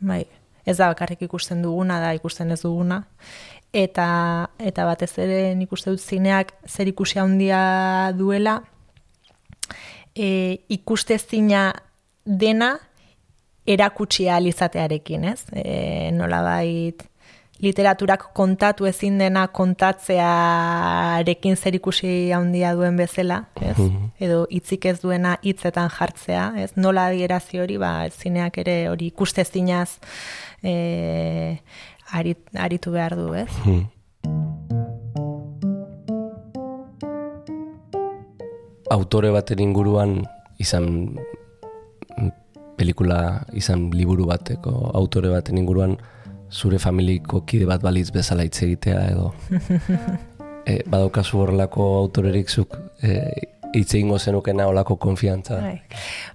Bai, 0.00 0.24
ez 0.66 0.76
da 0.76 0.90
bakarrik 0.90 1.22
ikusten 1.22 1.62
duguna, 1.62 2.00
da 2.02 2.12
ikusten 2.18 2.50
ez 2.50 2.60
duguna. 2.64 3.04
Eta, 3.72 4.50
eta 4.58 4.84
batez 4.84 5.12
ere 5.22 5.54
nik 5.56 5.72
uste 5.72 5.94
dut 5.94 6.02
zineak 6.02 6.52
zer 6.68 6.90
ikusi 6.90 7.18
handia 7.22 8.12
duela, 8.18 8.58
e, 10.14 10.58
ikuste 10.68 11.16
zina 11.18 11.70
dena 12.26 12.74
erakutsi 13.66 14.28
alizatearekin, 14.28 15.24
ez? 15.24 15.46
E, 15.54 16.10
nola 16.12 16.42
bait, 16.42 17.06
literaturak 17.62 18.32
kontatu 18.34 18.86
ezin 18.90 19.20
dena 19.22 19.46
kontatzearekin 19.54 21.54
zer 21.56 21.76
ikusi 21.78 22.32
handia 22.34 22.74
duen 22.74 22.96
bezala, 22.98 23.44
ez? 23.60 23.78
Mhm. 23.78 24.10
Edo 24.18 24.46
hitzik 24.50 24.86
ez 24.90 24.98
duena 25.02 25.36
hitzetan 25.42 25.90
jartzea, 25.94 26.52
ez? 26.58 26.72
Nola 26.76 27.06
adierazi 27.12 27.58
hori, 27.62 27.78
ba, 27.78 28.08
zineak 28.10 28.58
ere 28.64 28.88
hori 28.90 29.06
ikuste 29.12 29.44
zinaz 29.44 29.98
e, 30.62 31.58
arit, 32.12 32.38
aritu 32.58 32.90
behar 32.90 33.16
du, 33.16 33.34
ez? 33.34 33.50
Mhm. 33.62 33.82
Autore 38.92 39.30
baten 39.32 39.58
inguruan 39.62 40.26
izan 40.60 41.16
pelikula 42.76 43.46
izan 43.56 43.90
liburu 43.94 44.26
bateko 44.28 44.90
autore 44.98 45.30
baten 45.32 45.56
inguruan 45.60 45.96
zure 46.52 46.78
familiko 46.78 47.42
kide 47.48 47.66
bat 47.66 47.82
balitz 47.82 48.10
bezala 48.12 48.44
hitz 48.44 48.62
egitea 48.66 49.00
edo 49.14 49.32
e, 50.66 50.82
badaukazu 50.86 51.40
horrelako 51.40 51.88
autorerik 52.02 52.50
zuk 52.50 52.76
e, 53.02 53.16
hitz 53.72 53.94
egingo 53.94 54.18
zenukena 54.18 54.66
olako 54.68 54.98
konfiantza. 55.00 55.58
Bai. 55.64 55.80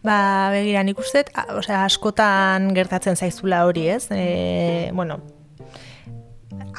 Ba, 0.05 0.17
begira, 0.53 0.81
nik 0.83 0.99
uste, 0.99 1.21
osea, 1.53 1.83
askotan 1.85 2.71
gertatzen 2.73 3.15
zaizula 3.15 3.63
hori, 3.69 3.87
ez? 3.93 4.07
E, 4.09 4.89
bueno, 4.97 5.19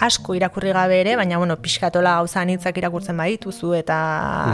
asko 0.03 0.35
irakurri 0.35 0.73
gabe 0.75 1.01
ere, 1.01 1.15
baina 1.19 1.39
bueno, 1.39 1.57
pixkatola 1.63 2.17
gauza 2.19 2.43
anitzak 2.43 2.77
irakurtzen 2.79 3.17
badituzu 3.19 3.73
eta 3.79 3.99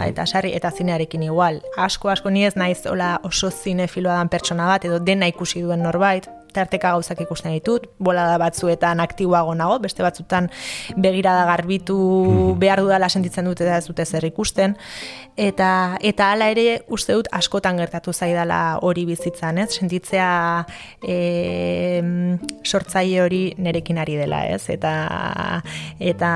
eta 0.07 0.27
sarri 0.27 0.55
eta 0.57 0.71
zinearekin 0.71 1.25
igual. 1.27 1.61
Asko 1.77 2.13
asko 2.13 2.31
ni 2.31 2.45
ez 2.45 2.55
naiz 2.57 2.85
hola 2.91 3.19
oso 3.25 3.51
zinefiloa 3.51 4.21
dan 4.21 4.33
pertsona 4.33 4.69
bat 4.69 4.85
edo 4.89 5.01
dena 5.01 5.29
ikusi 5.31 5.65
duen 5.65 5.85
norbait, 5.85 6.29
tarteka 6.55 6.95
gauzak 6.95 7.21
ikusten 7.25 7.55
ditut, 7.57 7.89
bolada 7.99 8.39
batzuetan 8.41 9.03
aktiboago 9.05 9.55
nago, 9.59 9.79
beste 9.83 10.05
batzutan 10.07 10.51
begirada 10.97 11.45
garbitu 11.51 11.99
behar 12.61 12.83
dudala 12.85 13.09
sentitzen 13.09 13.49
dut 13.51 13.61
eta 13.61 13.79
ez 13.79 13.87
dute 13.89 14.07
zer 14.07 14.25
ikusten. 14.31 14.77
Eta, 15.37 15.99
eta 15.99 16.31
hala 16.31 16.47
ere 16.53 16.85
uste 16.95 17.17
dut 17.17 17.29
askotan 17.35 17.79
gertatu 17.81 18.13
zaidala 18.15 18.79
hori 18.87 19.03
bizitzan, 19.09 19.59
ez? 19.59 19.73
Sentitzea 19.75 20.29
e, 21.03 21.17
sortzaile 22.63 23.23
hori 23.25 23.43
nerekin 23.59 23.99
ari 23.99 24.15
dela, 24.21 24.45
ez? 24.47 24.69
Eta, 24.71 24.93
eta 25.99 26.31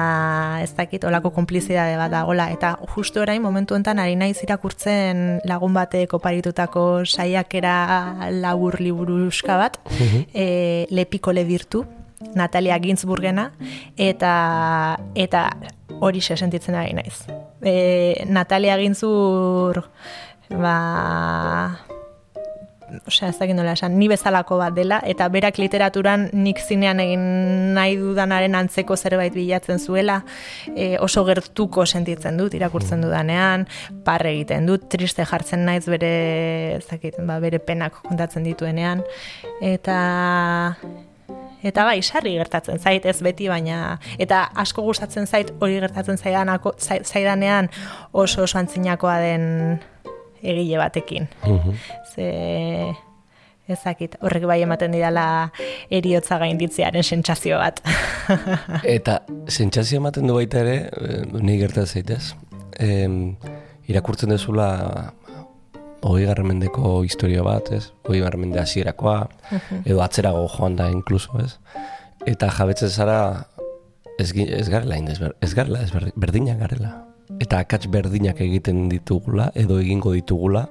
ez 0.64 0.72
dakit 0.74 1.06
olako 1.06 1.30
konplizidade 1.36 1.94
bat 2.00 2.10
dagola. 2.10 2.48
Eta 2.54 2.74
justu 2.96 3.22
orain 3.22 3.42
momentu 3.42 3.78
enten 3.78 4.02
ari 4.02 4.16
naiz 4.18 4.42
irakurtzen 4.42 5.38
lagun 5.46 5.78
batek 5.78 6.18
oparitutako 6.18 6.88
saiakera 7.06 8.30
labur 8.34 8.80
liburuska 8.82 9.60
bat, 9.62 9.78
e, 10.32 10.86
Lepiko 10.90 11.32
Lebirtu, 11.32 11.84
Natalia 12.34 12.78
Ginzburgena, 12.82 13.52
eta, 13.96 14.98
eta 15.14 15.44
hori 16.00 16.20
sentitzen 16.20 16.74
ari 16.74 16.94
naiz. 16.94 17.26
E, 17.62 18.24
Natalia 18.26 18.78
Ginzur, 18.78 19.84
ba, 20.50 20.76
osea, 23.06 23.28
ez 23.30 23.38
dakit 23.38 23.56
nola 23.56 23.72
esan, 23.76 23.96
ni 23.98 24.08
bezalako 24.10 24.58
bat 24.60 24.74
dela, 24.76 25.00
eta 25.06 25.28
berak 25.32 25.58
literaturan 25.60 26.28
nik 26.32 26.60
zinean 26.60 27.00
egin 27.04 27.24
nahi 27.76 27.96
dudanaren 28.00 28.54
antzeko 28.58 28.96
zerbait 28.96 29.34
bilatzen 29.34 29.78
zuela, 29.78 30.22
e, 30.74 30.96
oso 31.04 31.24
gertuko 31.28 31.86
sentitzen 31.86 32.38
dut, 32.40 32.54
irakurtzen 32.58 33.04
dudanean, 33.04 33.66
par 34.04 34.24
egiten 34.26 34.66
dut, 34.68 34.88
triste 34.92 35.26
jartzen 35.28 35.64
naiz 35.68 35.84
bere, 35.88 36.14
ez 36.78 36.86
dakit, 36.90 37.20
ba, 37.26 37.38
bere 37.44 37.58
penak 37.58 38.00
kontatzen 38.06 38.46
dituenean, 38.48 39.04
eta 39.60 39.98
Eta 41.58 41.82
bai, 41.82 41.98
sarri 42.06 42.36
gertatzen 42.38 42.78
zait, 42.78 43.06
ez 43.10 43.18
beti, 43.18 43.48
baina... 43.50 43.98
Eta 44.22 44.44
asko 44.62 44.84
gustatzen 44.86 45.26
zait, 45.26 45.50
hori 45.58 45.80
gertatzen 45.82 46.20
zaidanako, 46.20 46.76
zai- 46.78 47.02
zaidanean 47.02 47.66
oso 48.12 48.44
oso 48.46 48.60
antzinakoa 48.60 49.16
den 49.24 49.80
egile 50.42 50.78
batekin. 50.78 51.28
Ze... 52.14 52.94
Ezakit, 53.68 54.14
horrek 54.24 54.46
bai 54.48 54.62
ematen 54.64 54.94
didala 54.96 55.50
eriotza 55.92 56.38
gainditzearen 56.40 57.04
sentsazio 57.04 57.58
bat. 57.60 57.82
Eta 58.96 59.18
sentsazio 59.44 60.00
ematen 60.00 60.24
du 60.30 60.38
baita 60.38 60.62
ere, 60.62 60.76
eh, 60.88 61.18
ni 61.36 61.58
gertatzen 61.60 62.00
zaitez. 62.00 62.30
Em, 62.80 63.36
irakurtzen 63.92 64.32
dezula 64.32 65.12
hogei 66.00 66.32
mendeko 66.44 67.02
historia 67.04 67.42
bat, 67.42 67.68
ez? 67.72 67.90
Hogei 68.06 68.22
mende 68.36 68.60
hasierakoa, 68.60 69.28
edo 69.84 70.00
atzerago 70.02 70.48
joan 70.48 70.76
da 70.76 70.88
inkluso, 70.88 71.38
ez? 71.44 71.58
Eta 72.26 72.48
jabetzen 72.48 72.88
zara 72.88 73.48
ez, 74.18 74.32
ez 74.32 74.68
garela 74.68 74.96
indez, 74.96 75.20
ez 75.40 75.54
garela, 75.54 75.82
ez 75.82 75.92
berdi- 75.92 76.14
berdinak 76.16 76.58
garela. 76.58 77.07
Eta 77.36 77.60
akats 77.60 77.86
berdinak 77.92 78.40
egiten 78.40 78.88
ditugula, 78.88 79.50
edo 79.54 79.78
egingo 79.82 80.14
ditugula, 80.16 80.64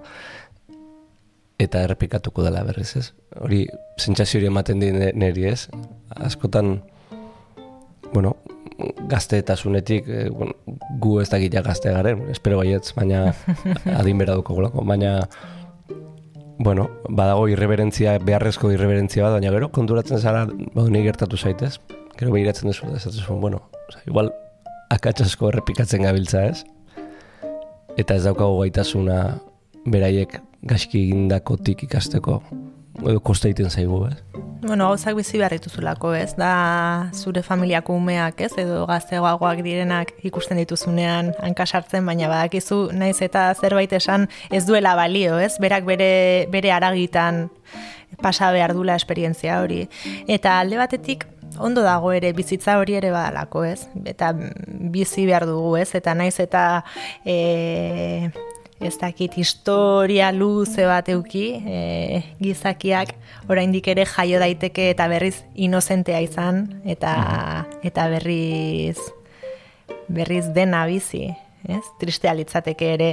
eta 1.61 1.83
errepikatuko 1.85 2.45
dela 2.45 2.63
berriz, 2.65 2.95
ez? 2.97 3.11
Hori, 3.41 3.65
sentsazio 3.97 4.39
hori 4.39 4.49
ematen 4.49 4.81
di 4.81 4.91
ne- 4.93 5.11
neri, 5.13 5.45
ez? 5.49 5.67
Askotan, 6.15 6.79
bueno, 8.13 8.35
gazteetasunetik, 9.09 10.07
eh, 10.07 10.29
bueno, 10.29 10.53
gu 11.01 11.19
ez 11.21 11.29
dakit 11.29 11.53
ja 11.53 11.61
gazte 11.65 11.91
garen, 11.93 12.25
espero 12.29 12.57
baietz, 12.57 12.93
baina 12.95 13.33
adin 13.99 14.17
bera 14.17 14.35
dukagulako, 14.37 14.85
baina 14.85 15.19
bueno, 16.57 16.89
badago 17.09 17.47
irreverentzia, 17.49 18.17
beharrezko 18.19 18.71
irreverentzia 18.73 19.25
bat, 19.25 19.37
baina 19.37 19.53
gero 19.53 19.69
konturatzen 19.73 20.19
zara, 20.19 20.45
badu 20.73 21.03
gertatu 21.05 21.37
zaitez, 21.37 21.77
gero 22.17 22.31
behiratzen 22.33 22.69
duzu, 22.69 22.93
ez 22.95 23.05
bueno, 23.29 23.69
oza, 23.89 24.01
igual 24.05 24.33
akatsasko 24.93 25.51
errepikatzen 25.51 26.05
gabiltza 26.07 26.45
ez, 26.51 26.63
eta 27.97 28.15
ez 28.15 28.23
daukago 28.25 28.59
gaitasuna 28.61 29.21
beraiek 29.87 30.39
gaizki 30.67 31.07
egindakotik 31.07 31.87
ikasteko, 31.87 32.41
edo 33.05 33.19
kosta 33.23 33.49
egiten 33.49 33.71
zaigu, 33.71 34.05
ez? 34.11 34.45
bueno, 34.67 34.87
gauzak 34.89 35.15
bizi 35.15 35.37
behar 35.39 35.53
dituzulako, 35.55 36.13
ez? 36.17 36.33
Da 36.37 37.09
zure 37.13 37.41
familiako 37.43 37.95
umeak, 37.97 38.41
ez? 38.41 38.51
Edo 38.59 38.85
gazteagoak 38.89 39.61
direnak 39.65 40.13
ikusten 40.27 40.59
dituzunean 40.61 41.33
hankasartzen, 41.43 42.05
baina 42.05 42.29
badakizu 42.31 42.87
naiz 42.93 43.19
eta 43.21 43.49
zerbait 43.55 43.93
esan 43.93 44.27
ez 44.51 44.65
duela 44.67 44.95
balio, 44.99 45.37
ez? 45.39 45.55
Berak 45.61 45.87
bere, 45.87 46.09
bere 46.51 46.73
aragitan 46.73 47.47
pasa 48.21 48.51
behar 48.51 48.73
dula 48.73 48.95
esperientzia 48.97 49.61
hori. 49.61 49.85
Eta 50.27 50.59
alde 50.59 50.79
batetik, 50.79 51.25
ondo 51.59 51.83
dago 51.85 52.11
ere 52.15 52.33
bizitza 52.33 52.77
hori 52.79 52.97
ere 52.99 53.11
badalako, 53.11 53.63
ez? 53.65 53.87
Eta 54.05 54.33
bizi 54.93 55.25
behar 55.25 55.47
dugu, 55.49 55.77
ez? 55.77 55.89
Eta 55.97 56.13
naiz 56.17 56.37
eta 56.39 56.83
e, 57.25 58.29
ez 58.79 58.93
dakit 59.01 59.37
historia 59.37 60.31
luze 60.31 60.85
bat 60.85 61.09
euki, 61.09 61.47
e, 61.65 62.21
gizakiak 62.39 63.15
oraindik 63.49 63.87
ere 63.93 64.05
jaio 64.05 64.39
daiteke 64.39 64.91
eta 64.93 65.07
berriz 65.09 65.41
inozentea 65.55 66.21
izan 66.21 66.67
eta 66.85 67.65
eta 67.83 68.07
berriz 68.13 68.97
berriz 70.07 70.45
dena 70.55 70.85
bizi, 70.87 71.31
ez? 71.67 71.83
Tristea 71.99 72.33
litzateke 72.37 72.93
ere 72.93 73.09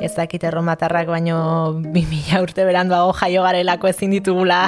ez 0.00 0.12
dakit 0.16 0.44
erromatarrak 0.48 1.08
baino 1.10 1.38
2000 1.84 2.42
urte 2.42 2.64
beranduago 2.64 3.12
jaio 3.20 3.42
garelako 3.46 3.88
ezin 3.88 4.10
ditugula 4.16 4.64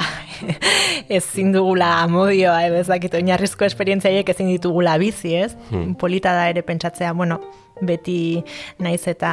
ezin 1.19 1.51
dugula 1.53 2.01
amodioa 2.03 2.65
ez 2.67 2.87
dakit 2.87 3.13
oinarrizko 3.17 3.65
esperientziaiek 3.65 4.29
ezin 4.29 4.47
ditugula 4.53 4.97
bizi, 5.01 5.35
ez? 5.35 5.55
Polita 5.99 6.33
da 6.37 6.47
ere 6.49 6.61
pentsatzea, 6.65 7.11
bueno, 7.13 7.39
beti 7.81 8.43
naiz 8.79 9.01
eta 9.09 9.31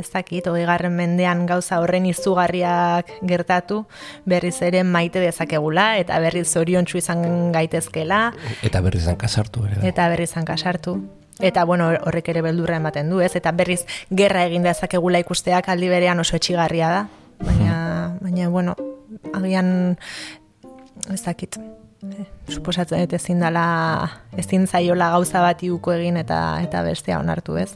ez 0.00 0.08
dakit, 0.10 0.48
garren 0.66 0.94
mendean 0.96 1.46
gauza 1.46 1.78
horren 1.80 2.06
izugarriak 2.10 3.12
gertatu, 3.22 3.84
berriz 4.26 4.56
ere 4.66 4.82
maite 4.84 5.22
dezakegula, 5.22 5.94
eta 6.02 6.18
berriz 6.20 6.48
zoriontsu 6.50 6.98
izan 6.98 7.52
gaitezkela, 7.54 8.32
Eta 8.62 8.80
berriz 8.80 9.06
kasartu 9.18 9.64
ere. 9.66 9.86
eta 9.88 10.08
berriz 10.08 10.32
kasartu. 10.44 10.98
Eta 11.40 11.64
bueno, 11.64 11.88
horrek 12.06 12.28
ere 12.30 12.42
beldurra 12.42 12.76
ematen 12.76 13.10
du, 13.10 13.20
ez? 13.20 13.32
Eta 13.36 13.50
berriz 13.52 13.80
gerra 14.10 14.44
egin 14.46 14.62
dezakegula 14.62 15.18
ikusteak 15.24 15.68
aldi 15.68 15.88
berean 15.90 16.20
oso 16.22 16.36
etxigarria 16.36 16.88
da. 16.88 17.06
Baina, 17.44 17.78
baina 18.20 18.48
bueno, 18.48 18.76
agian 19.34 19.96
ez 21.10 21.22
dakit. 21.24 21.58
eh, 21.58 22.26
Suposatzen 22.48 23.00
dut 23.00 23.12
ezin 23.16 23.40
dala, 23.40 24.10
ezin 24.38 24.66
zaiola 24.66 25.10
gauza 25.10 25.40
bat 25.40 25.62
iuko 25.62 25.92
egin 25.92 26.16
eta 26.20 26.60
eta 26.62 26.82
bestea 26.86 27.18
onartu, 27.18 27.56
ez? 27.56 27.74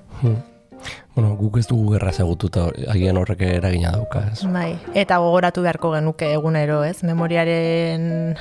Bueno, 1.16 1.32
guk 1.34 1.56
ez 1.58 1.66
dugu 1.66 1.94
gerra 1.96 2.12
zagututa 2.12 2.68
agian 2.92 3.16
horrek 3.18 3.40
eragina 3.42 3.90
dauka, 3.90 4.28
ez? 4.32 4.44
Bai, 4.46 4.76
eta 4.94 5.16
gogoratu 5.18 5.64
beharko 5.64 5.90
genuke 5.96 6.28
egunero, 6.36 6.84
ez? 6.84 7.02
Memoriaren 7.02 8.36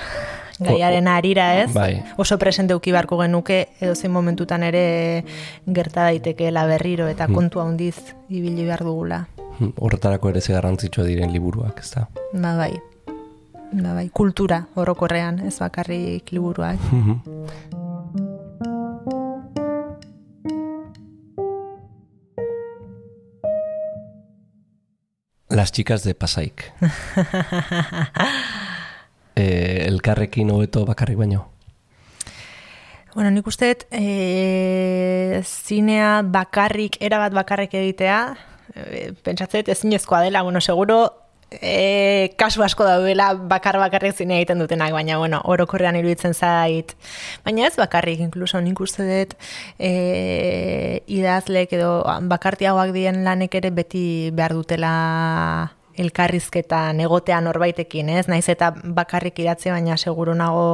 gaiaren 0.60 1.08
arira, 1.08 1.62
ez? 1.62 1.72
Bai. 1.74 2.04
Oso 2.17 2.38
presente 2.38 2.76
uki 2.76 2.91
beharko 2.91 3.20
genuke 3.22 3.67
edozein 3.80 4.12
momentutan 4.12 4.63
ere 4.63 5.24
gerta 5.65 6.08
daitekeela 6.10 6.65
berriro 6.70 7.08
eta 7.08 7.27
kontua 7.27 7.67
handiz 7.67 7.98
ibili 8.29 8.65
behar 8.65 8.84
dugula. 8.88 9.25
Hmm, 9.58 9.73
Horretarako 9.77 10.29
ere 10.29 10.42
ze 10.42 10.54
garrantzitsua 10.54 11.06
diren 11.06 11.34
liburuak, 11.34 11.79
ez 11.82 11.92
da? 11.96 12.08
Ba 12.34 12.56
bai. 12.58 12.73
Ba 13.71 13.94
bai, 13.94 14.10
kultura 14.13 14.67
orokorrean, 14.75 15.42
ez 15.48 15.58
bakarrik 15.60 16.32
liburuak. 16.32 16.79
Las 25.50 25.71
chicas 25.71 26.04
de 26.04 26.13
Pasaik. 26.13 26.71
eh, 29.38 29.85
elkarrekin 29.88 30.50
hobeto 30.52 30.85
bakarrik 30.85 31.17
baino. 31.17 31.46
Bueno, 33.17 33.31
nik 33.31 33.48
uste 33.50 33.71
e, 33.90 35.42
zinea 35.42 36.21
bakarrik, 36.21 37.00
erabat 37.02 37.33
bakarrik 37.33 37.71
egitea, 37.73 38.19
e, 38.75 39.08
pentsatzen 39.25 39.63
dut 39.63 39.71
ezinezkoa 39.73 40.19
dela, 40.21 40.44
bueno, 40.46 40.62
seguro 40.62 41.00
e, 41.50 42.35
kasu 42.38 42.62
asko 42.62 42.85
daudela 42.85 43.31
bakar 43.33 43.79
bakarrik 43.81 44.13
zine 44.13 44.38
egiten 44.38 44.60
dutenak, 44.62 44.94
baina 44.94 45.17
bueno, 45.17 45.42
orokorrean 45.46 45.98
iruditzen 45.98 46.35
zait. 46.38 46.94
Baina 47.46 47.65
ez 47.65 47.73
bakarrik, 47.79 48.21
inkluso 48.21 48.62
nik 48.62 48.79
uste 48.85 49.08
dut 49.08 49.33
e, 49.79 51.02
idazlek 51.08 51.73
edo 51.79 52.04
bakartiagoak 52.29 52.94
dien 52.94 53.23
lanek 53.25 53.58
ere 53.58 53.73
beti 53.73 54.06
behar 54.29 54.54
dutela 54.54 54.94
elkarrizketan 55.98 57.00
egotean 57.02 57.48
norbaitekin, 57.48 58.10
ez? 58.10 58.27
Naiz 58.29 58.45
eta 58.54 58.71
bakarrik 58.98 59.39
idatzi 59.41 59.71
baina 59.73 59.98
seguru 59.98 60.35
nago 60.37 60.67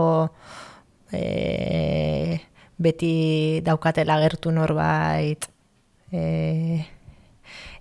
e, 1.13 2.39
beti 2.83 3.13
daukatela 3.65 4.19
gertu 4.23 4.51
norbait 4.51 5.47
e, 6.11 6.83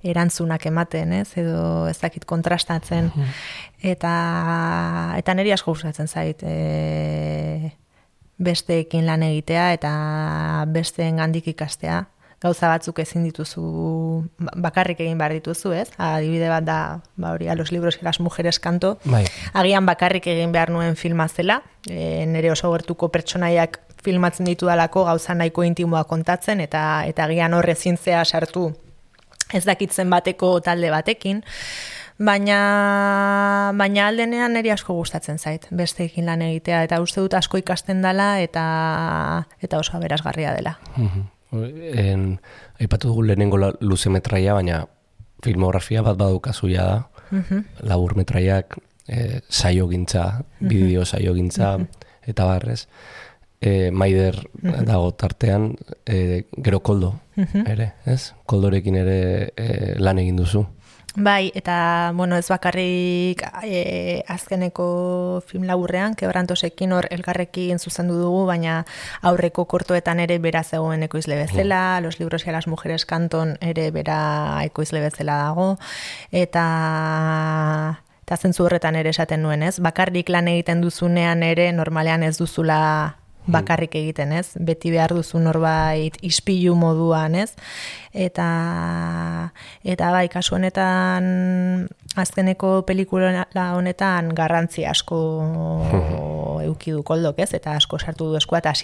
erantzunak 0.03 0.67
ematen, 0.71 1.13
ez? 1.23 1.29
Edo 1.39 1.89
ez 1.91 1.99
dakit 2.01 2.25
kontrastatzen. 2.29 3.11
Eta, 3.83 4.15
eta 5.19 5.35
niri 5.35 5.55
asko 5.55 5.75
gustatzen 5.75 6.11
zait 6.11 6.43
e, 6.47 7.73
besteekin 8.43 9.07
lan 9.07 9.23
egitea 9.27 9.73
eta 9.77 9.93
besteen 10.75 11.19
gandik 11.23 11.51
ikastea 11.55 12.03
gauza 12.43 12.69
batzuk 12.69 12.99
ezin 12.99 13.23
dituzu 13.25 13.63
ba- 14.39 14.53
bakarrik 14.69 15.01
egin 15.01 15.19
behar 15.19 15.33
dituzu, 15.33 15.73
ez? 15.73 15.89
Adibide 15.99 16.49
bat 16.51 16.65
da, 16.67 16.79
ba 17.17 17.33
hori, 17.33 17.49
a 17.49 17.55
los 17.55 17.71
libros 17.73 17.99
y 18.01 18.05
las 18.05 18.21
mujeres 18.21 18.59
kanto. 18.61 18.99
Bai. 19.05 19.25
Agian 19.53 19.87
bakarrik 19.87 20.27
egin 20.27 20.53
behar 20.53 20.71
nuen 20.71 20.97
filma 20.97 21.29
zela, 21.29 21.63
e, 21.89 22.27
nire 22.27 22.51
oso 22.51 22.73
gertuko 22.73 23.09
pertsonaiak 23.15 23.81
filmatzen 24.03 24.47
ditu 24.47 24.67
dalako 24.67 25.05
gauza 25.05 25.35
nahiko 25.35 25.63
intimoa 25.63 26.05
kontatzen, 26.05 26.61
eta 26.61 27.05
eta 27.07 27.25
agian 27.25 27.55
horre 27.55 27.75
zintzea 27.75 28.25
sartu 28.25 28.73
ez 29.53 29.65
dakitzen 29.65 30.11
bateko 30.11 30.61
talde 30.65 30.91
batekin, 30.91 31.43
baina 32.19 33.73
baina 33.77 34.07
aldenean 34.09 34.55
niri 34.57 34.71
asko 34.75 34.95
gustatzen 34.95 35.39
zait 35.39 35.67
besteekin 35.71 36.27
lan 36.27 36.43
egitea 36.43 36.83
eta 36.89 37.01
uste 37.05 37.21
dut 37.21 37.35
asko 37.35 37.59
ikasten 37.61 38.03
dela 38.03 38.41
eta 38.41 38.65
eta 39.61 39.79
oso 39.79 39.97
aberasgarria 39.97 40.55
dela. 40.57 40.79
Mhm. 40.97 41.29
En, 41.53 42.41
aipatu 42.81 43.09
dugu 43.09 43.23
lehenengo 43.29 43.59
la- 43.59 43.75
luze 43.81 44.09
metraia, 44.11 44.55
baina 44.55 44.87
filmografia 45.43 46.03
bat 46.03 46.17
badukazu 46.17 46.69
ja 46.73 46.85
da. 46.85 47.09
Labur 47.81 48.15
metraiak, 48.17 48.77
e, 49.09 49.41
saio 49.49 49.89
gintza, 49.89 50.45
bideo 50.61 51.05
saio 51.05 51.35
gintza, 51.35 51.79
eta 52.27 52.45
barrez. 52.45 52.87
E, 53.61 53.91
maider 53.91 54.37
dago 54.63 55.13
tartean, 55.15 55.77
e, 56.07 56.45
gero 56.57 56.81
koldo, 56.83 57.15
ere, 57.67 57.93
ez? 58.07 58.33
Koldorekin 58.47 58.97
ere 58.97 59.53
e, 59.57 59.95
lan 59.99 60.19
egin 60.19 60.37
duzu. 60.37 60.67
Bai, 61.15 61.53
eta, 61.55 62.11
bueno, 62.15 62.37
ez 62.39 62.49
bakarrik 62.49 63.43
e, 63.65 64.25
azkeneko 64.33 65.43
film 65.47 65.67
laburrean, 65.69 66.15
kebrantosekin 66.17 66.95
hor 66.97 67.05
elgarrekin 67.13 67.79
zuzendu 67.79 68.17
dugu, 68.17 68.47
baina 68.49 68.79
aurreko 69.21 69.67
kortoetan 69.69 70.23
ere 70.25 70.39
bera 70.41 70.63
zegoen 70.65 71.03
ekoizle 71.05 71.37
bezala, 71.37 72.01
los 72.01 72.19
libros 72.19 72.47
y 72.47 72.51
las 72.51 72.67
mujeres 72.67 73.05
kanton 73.05 73.59
ere 73.61 73.91
bera 73.91 74.65
ekoizle 74.65 75.01
bezala 75.01 75.37
dago, 75.37 75.77
eta 76.31 76.65
eta 78.25 78.37
zentzu 78.37 78.65
horretan 78.65 78.97
ere 78.97 79.11
esaten 79.11 79.43
nuen, 79.43 79.63
ez? 79.63 79.81
Bakarrik 79.81 80.31
lan 80.31 80.49
egiten 80.49 80.81
duzunean 80.81 81.43
ere 81.43 81.73
normalean 81.77 82.23
ez 82.23 82.39
duzula 82.39 83.19
bakarrik 83.47 83.95
egiten, 83.99 84.33
ez? 84.33 84.53
Beti 84.61 84.93
behar 84.95 85.15
duzu 85.17 85.41
norbait 85.43 86.17
ispilu 86.23 86.75
moduan, 86.79 87.35
ez? 87.35 87.53
Eta 88.13 88.47
eta 89.83 90.11
bai, 90.15 90.29
kasu 90.31 90.57
honetan 90.59 91.89
azkeneko 92.19 92.83
pelikula 92.87 93.47
honetan 93.75 94.31
garrantzi 94.37 94.85
asko 94.87 95.19
euki 96.69 96.95
du 96.95 97.03
koldok, 97.07 97.41
ez? 97.43 97.51
Eta 97.59 97.75
asko 97.79 97.99
sartu 97.99 98.31
du 98.31 98.39
eskua 98.39 98.61
eta 98.63 98.75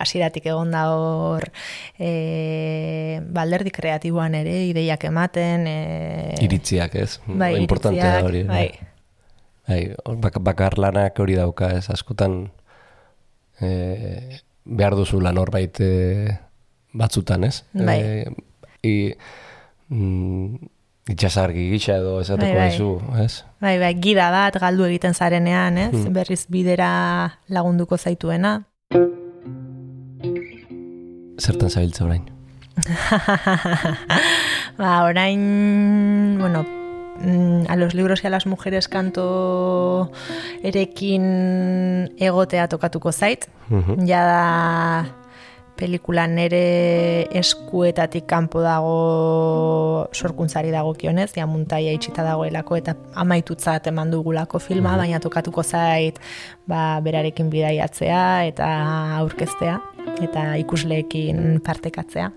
hasieratik 0.00 0.50
egon 0.50 0.74
da 0.74 0.86
hor 0.92 1.48
e, 1.98 3.20
balderdi 3.32 3.72
kreatiboan 3.72 4.36
ere 4.42 4.58
ideiak 4.68 5.08
ematen, 5.08 5.66
e, 5.66 6.34
Iritziak, 6.44 6.94
ez? 6.94 7.20
bai, 7.26 7.54
Importantea 7.62 8.12
da 8.18 8.28
hori. 8.28 8.44
Bai. 8.44 8.68
Bai, 9.66 9.80
bak, 10.22 10.38
bakar 10.46 10.76
lanak 10.78 11.18
hori 11.18 11.34
dauka, 11.34 11.72
ez 11.74 11.88
askotan 11.90 12.44
e, 13.60 14.40
behar 14.64 14.96
duzula 14.98 15.32
norbait 15.32 15.80
e, 15.80 15.90
batzutan, 16.96 17.44
ez? 17.44 17.62
Bai. 17.72 17.98
E, 18.00 18.24
i, 18.86 18.94
mm, 19.88 20.68
itxasargi 21.12 21.68
gisa 21.70 21.98
edo 22.00 22.20
esateko 22.20 22.52
Bai, 22.52 22.60
bai. 22.60 22.70
dizu, 22.72 22.90
ez? 23.22 23.32
Bai, 23.62 23.76
bai, 23.82 23.92
gida 24.02 24.30
bat 24.34 24.58
galdu 24.62 24.86
egiten 24.88 25.14
zarenean, 25.14 25.78
ez? 25.78 26.06
Berriz 26.12 26.44
bidera 26.50 26.90
lagunduko 27.48 27.98
zaituena. 27.98 28.58
Zertan 31.36 31.70
zabiltza 31.70 32.06
orain? 32.06 32.24
ba, 34.80 35.04
orain, 35.04 35.42
bueno, 36.40 36.64
mm, 37.20 37.64
a 37.68 37.76
los 37.76 37.94
libros 37.94 38.22
y 38.24 38.26
a 38.26 38.30
las 38.30 38.46
mujeres 38.46 38.88
kanto 38.88 40.10
erekin 40.62 42.12
egotea 42.18 42.68
tokatuko 42.68 43.12
zait. 43.12 43.48
Mhm. 43.68 44.06
Ja 44.06 44.24
da 44.24 45.26
pelikula 45.76 46.26
nere 46.26 47.28
eskuetatik 47.36 48.26
kanpo 48.26 48.62
dago 48.64 50.08
sorkuntzari 50.12 50.72
dagokionez, 50.72 51.32
ja 51.36 51.46
muntaia 51.46 51.92
itxita 51.92 52.24
dagoelako 52.24 52.78
eta 52.80 52.96
amaitutzat 53.14 53.86
eman 53.92 54.10
dugulako 54.10 54.58
filma, 54.58 54.96
baina 54.96 55.20
tokatuko 55.20 55.62
zait 55.62 56.18
ba, 56.66 57.00
berarekin 57.04 57.52
bidaiatzea 57.52 58.46
eta 58.48 58.70
aurkeztea 59.20 59.95
eta 60.22 60.56
ikusleekin 60.62 61.60
partekatzea. 61.66 62.30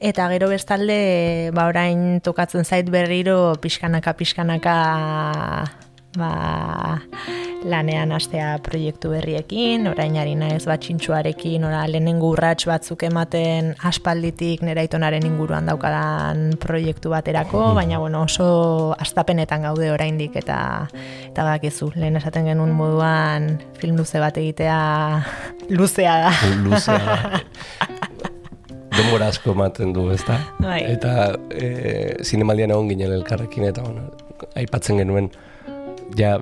Eta 0.00 0.28
gero 0.34 0.50
bestalde, 0.52 1.50
ba 1.56 1.66
orain 1.70 2.20
tokatzen 2.24 2.64
zait 2.64 2.90
berriro 2.92 3.56
pixkanaka 3.62 4.16
pixkanaka 4.18 4.76
ba, 6.18 6.98
lanean 7.66 8.12
astea 8.12 8.56
proiektu 8.64 9.10
berriekin, 9.14 9.86
orain 9.90 10.16
ari 10.20 10.34
naiz 10.38 10.64
bat 10.68 10.80
txintxuarekin, 10.82 11.64
ora 11.66 11.82
lehenengo 11.90 12.30
urrats 12.34 12.66
batzuk 12.68 13.02
ematen 13.08 13.72
aspalditik 13.90 14.62
nera 14.66 14.84
itonaren 14.86 15.26
inguruan 15.26 15.68
daukadan 15.70 16.56
proiektu 16.62 17.12
baterako, 17.14 17.74
baina 17.78 18.00
bueno, 18.02 18.24
oso 18.28 18.94
astapenetan 18.98 19.66
gaude 19.68 19.90
oraindik 19.92 20.36
eta 20.42 20.58
eta 21.30 21.46
bakizu, 21.46 21.90
lehen 21.96 22.18
esaten 22.20 22.48
genuen 22.50 22.74
moduan 22.76 23.56
film 23.80 23.98
luze 24.00 24.22
bat 24.22 24.38
egitea 24.40 24.80
luzea 25.76 26.18
da. 26.26 26.34
Luzea. 26.64 27.18
Denbora 28.96 29.28
asko 29.28 29.52
ematen 29.52 29.92
du, 29.92 30.06
ezta? 30.14 30.38
Bai. 30.62 30.80
Eta 30.88 31.34
e, 31.52 32.16
zinemaldian 32.24 32.72
egon 32.72 32.88
ginen 32.88 33.12
elkarrekin, 33.18 33.66
eta 33.68 33.84
bueno, 33.84 34.06
aipatzen 34.56 35.02
genuen, 35.02 35.28
ja, 36.18 36.36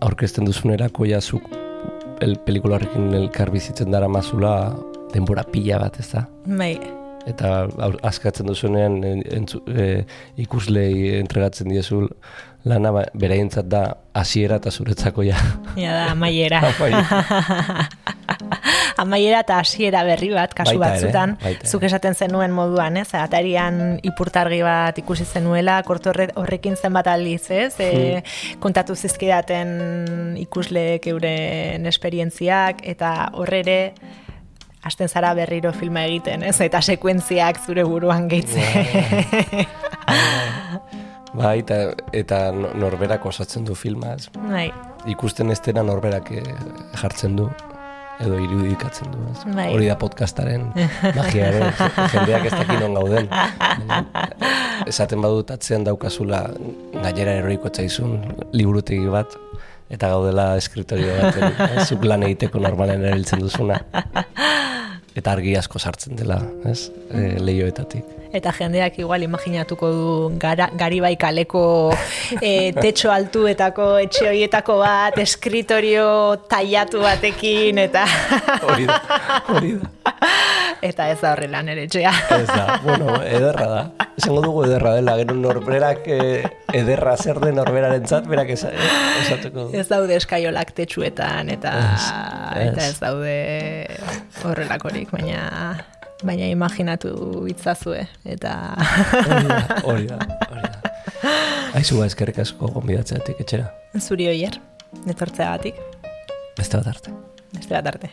aurkezten 0.00 0.44
duzunerako 0.48 1.04
ja 1.08 1.20
zuk 1.20 1.42
el 2.22 2.36
pelikularrekin 2.46 3.12
elkar 3.18 3.50
bizitzen 3.50 3.90
dara 3.90 4.08
mazula 4.08 4.74
denbora 5.14 5.42
pila 5.44 5.78
bat, 5.82 5.98
ezta? 6.00 6.26
Bai, 6.46 6.76
Eta 7.26 7.68
aur- 7.78 8.00
askatzen 8.02 8.48
duzunean 8.50 8.96
en, 9.06 9.20
entzu, 9.30 9.60
e, 9.70 10.04
ikuslei 10.42 11.20
entregatzen 11.20 11.68
diezu 11.70 12.08
lana, 12.66 12.90
ba, 12.94 13.04
beraientzat 13.14 13.68
da 13.70 13.82
hasiera 14.18 14.58
eta 14.58 14.72
zuretzako 14.74 15.22
ja. 15.28 15.38
ja 15.78 15.92
da, 15.92 16.08
amaiera. 16.16 16.58
Amaiera. 18.96 19.40
eta 19.40 19.58
hasiera 19.58 20.02
berri 20.04 20.30
bat, 20.30 20.52
kasu 20.54 20.78
Baita 20.78 20.94
ere, 20.96 21.00
batzutan, 21.02 21.36
baita 21.42 21.60
ere. 21.64 21.68
zuk 21.68 21.82
esaten 21.82 22.14
zenuen 22.14 22.50
moduan, 22.52 22.96
ez? 22.96 23.08
Atarian 23.14 23.98
ipurtargi 24.02 24.62
bat 24.62 24.98
ikusi 24.98 25.24
zenuela, 25.24 25.82
korto 25.82 26.10
horre, 26.10 26.28
horrekin 26.36 26.76
zenbat 26.76 27.06
aldiz, 27.06 27.50
ez? 27.50 27.74
E, 27.80 28.22
kontatu 28.60 28.94
zizkidaten 28.96 30.36
ikusleek 30.38 31.06
euren 31.06 31.86
esperientziak, 31.86 32.82
eta 32.84 33.30
horrere, 33.34 33.94
hasten 34.82 35.08
zara 35.08 35.32
berriro 35.34 35.72
filma 35.72 36.04
egiten, 36.06 36.42
ez? 36.42 36.60
Eta 36.60 36.80
sekuentziak 36.82 37.60
zure 37.64 37.84
buruan 37.84 38.28
gehitzen. 38.28 39.66
Bai, 41.32 41.60
eta, 41.62 41.76
eta 42.12 42.38
no- 42.52 42.74
norberak 42.76 43.24
osatzen 43.26 43.64
du 43.64 43.74
filma, 43.74 44.14
ez? 44.18 44.28
bai, 44.36 44.66
ikusten 45.08 45.50
ez 45.50 45.60
dena 45.64 45.82
norberak 45.82 46.28
eh, 46.30 46.42
jartzen 47.00 47.36
du 47.38 47.46
edo 48.22 48.38
irudikatzen 48.40 49.10
du, 49.12 49.24
ez? 49.30 49.42
Bai. 49.56 49.68
Hori 49.74 49.88
da 49.90 49.96
podcastaren 50.00 50.68
magiaren, 51.16 51.68
jendeak 52.14 52.48
ez 52.48 52.54
dakin 52.54 52.86
on 52.88 52.96
gauden. 53.00 53.28
Esaten 54.90 55.22
badut 55.24 55.52
atzean 55.54 55.86
daukazula 55.86 56.44
gainera 57.02 57.36
eroriko 57.40 57.70
tzaizun 57.74 58.16
liburutegi 58.54 59.10
bat, 59.12 59.36
eta 59.92 60.08
gaudela 60.14 60.52
eskritorio 60.60 61.18
bat, 61.18 61.38
eh, 61.68 61.84
zuk 61.84 62.06
lan 62.08 62.24
egiteko 62.28 62.62
normalen 62.62 63.04
erabiltzen 63.04 63.42
duzuna. 63.44 63.78
eta 65.18 65.36
argi 65.36 65.56
asko 65.58 65.82
sartzen 65.82 66.16
dela, 66.16 66.40
ez? 66.68 66.88
E, 67.12 67.36
leioetatik. 67.42 68.21
Eta 68.32 68.52
jendeak 68.56 68.96
igual 68.98 69.22
imaginatuko 69.26 69.88
du 69.92 70.12
gara, 70.40 70.70
garibai 70.78 71.16
kaleko 71.20 71.92
e, 72.40 72.72
tetxo 72.72 73.10
altuetako 73.12 73.98
etxe 74.06 74.24
horietako 74.30 74.78
bat, 74.80 75.18
eskritorio 75.20 76.06
taiatu 76.48 77.02
batekin, 77.04 77.78
eta 77.84 78.06
Hori 78.68 78.86
da, 78.88 78.96
hori 79.52 79.74
da. 79.76 79.90
eta 80.82 81.10
ez 81.12 81.18
da 81.20 81.34
horrela 81.34 81.60
nere 81.66 81.84
etxea. 81.88 82.12
Ez 82.38 82.46
da, 82.48 82.78
bueno, 82.84 83.18
ederra 83.22 83.68
da. 83.74 83.82
Esango 84.16 84.40
dugu 84.44 84.64
ederra 84.64 84.94
dela, 84.96 85.16
gero 85.20 85.36
norberak 85.36 86.08
eh, 86.08 86.42
ederra 86.72 87.16
zer 87.20 87.40
den 87.42 87.56
norberaren 87.60 88.06
zat, 88.08 88.26
berak 88.32 88.50
esa, 88.56 88.72
eh, 88.72 88.90
esatuko 89.26 89.68
du. 89.68 89.76
Ez 89.78 89.86
daude 89.92 90.16
eskaiolak 90.16 90.72
tetxuetan, 90.76 91.52
eta 91.52 91.72
Ez, 91.92 92.04
ez. 92.08 92.68
eta 92.70 92.86
ez 92.88 92.98
daude 93.02 93.36
horrelakorik, 94.48 95.10
baina 95.12 95.76
baina 96.22 96.46
imaginatu 96.50 97.12
itzazue, 97.50 98.04
eta 98.24 98.52
Hori 99.84 100.06
da, 100.06 100.18
hori 100.50 100.62
da. 100.62 100.92
Aizu 101.78 101.98
ba, 101.98 102.06
eskerrik 102.06 102.38
asko 102.42 102.68
gonbidatzeatik 102.74 103.40
etxera. 103.44 103.70
zuri 104.00 104.28
oier, 104.28 104.58
netortzeagatik, 105.06 105.74
Beste 106.56 106.76
bat 106.76 106.86
arte. 106.94 107.10
beste 107.54 107.74
bat 107.74 107.86
arte. 107.94 108.10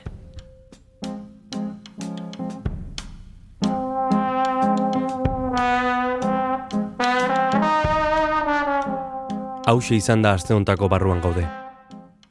Hauxe 9.69 9.95
izan 9.99 10.23
da 10.25 10.33
aste 10.37 10.53
hontako 10.55 10.89
barruan 10.89 11.21
gaude. 11.21 11.45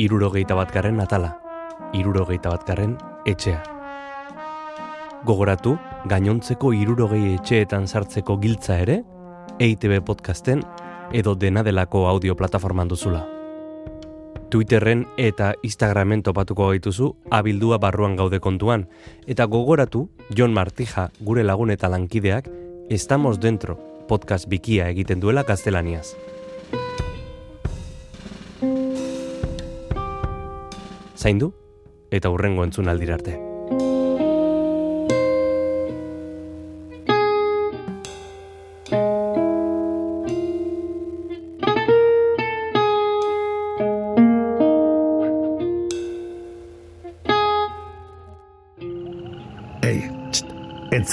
Irurogeita 0.02 0.56
bat 0.58 0.72
garren 0.74 0.98
atala, 1.04 1.30
irurogeita 1.94 2.50
bat 2.54 2.66
garren 2.66 2.96
etxea. 3.30 3.60
Gogoratu, 5.28 5.74
gainontzeko 6.08 6.70
irurogei 6.72 7.34
etxeetan 7.34 7.84
sartzeko 7.84 8.38
giltza 8.40 8.78
ere, 8.80 9.02
EITB 9.60 9.98
podcasten 10.06 10.62
edo 11.12 11.34
dena 11.36 11.60
delako 11.66 12.06
audio 12.08 12.32
plataforman 12.36 12.88
duzula. 12.88 13.26
Twitterren 14.48 15.02
eta 15.20 15.50
Instagramen 15.68 16.22
topatuko 16.24 16.70
gaituzu 16.70 17.10
abildua 17.28 17.76
barruan 17.76 18.16
gaude 18.16 18.40
kontuan, 18.40 18.86
eta 19.26 19.44
gogoratu, 19.44 20.06
Jon 20.32 20.54
Martija 20.56 21.10
gure 21.20 21.44
lagun 21.44 21.70
eta 21.76 21.90
lankideak, 21.92 22.48
Estamos 22.88 23.36
dentro 23.38 23.76
podcast 24.08 24.48
bikia 24.48 24.88
egiten 24.88 25.20
duela 25.20 25.42
gaztelaniaz. 25.44 26.14
Zaindu 31.18 31.52
eta 32.10 32.32
hurrengo 32.32 32.64
entzun 32.64 32.88
aldira 32.88 33.20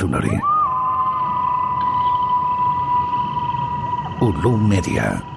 entzun 0.06 0.14
hori. 0.14 0.39
Ulu 4.22 4.58
Media. 4.58 5.34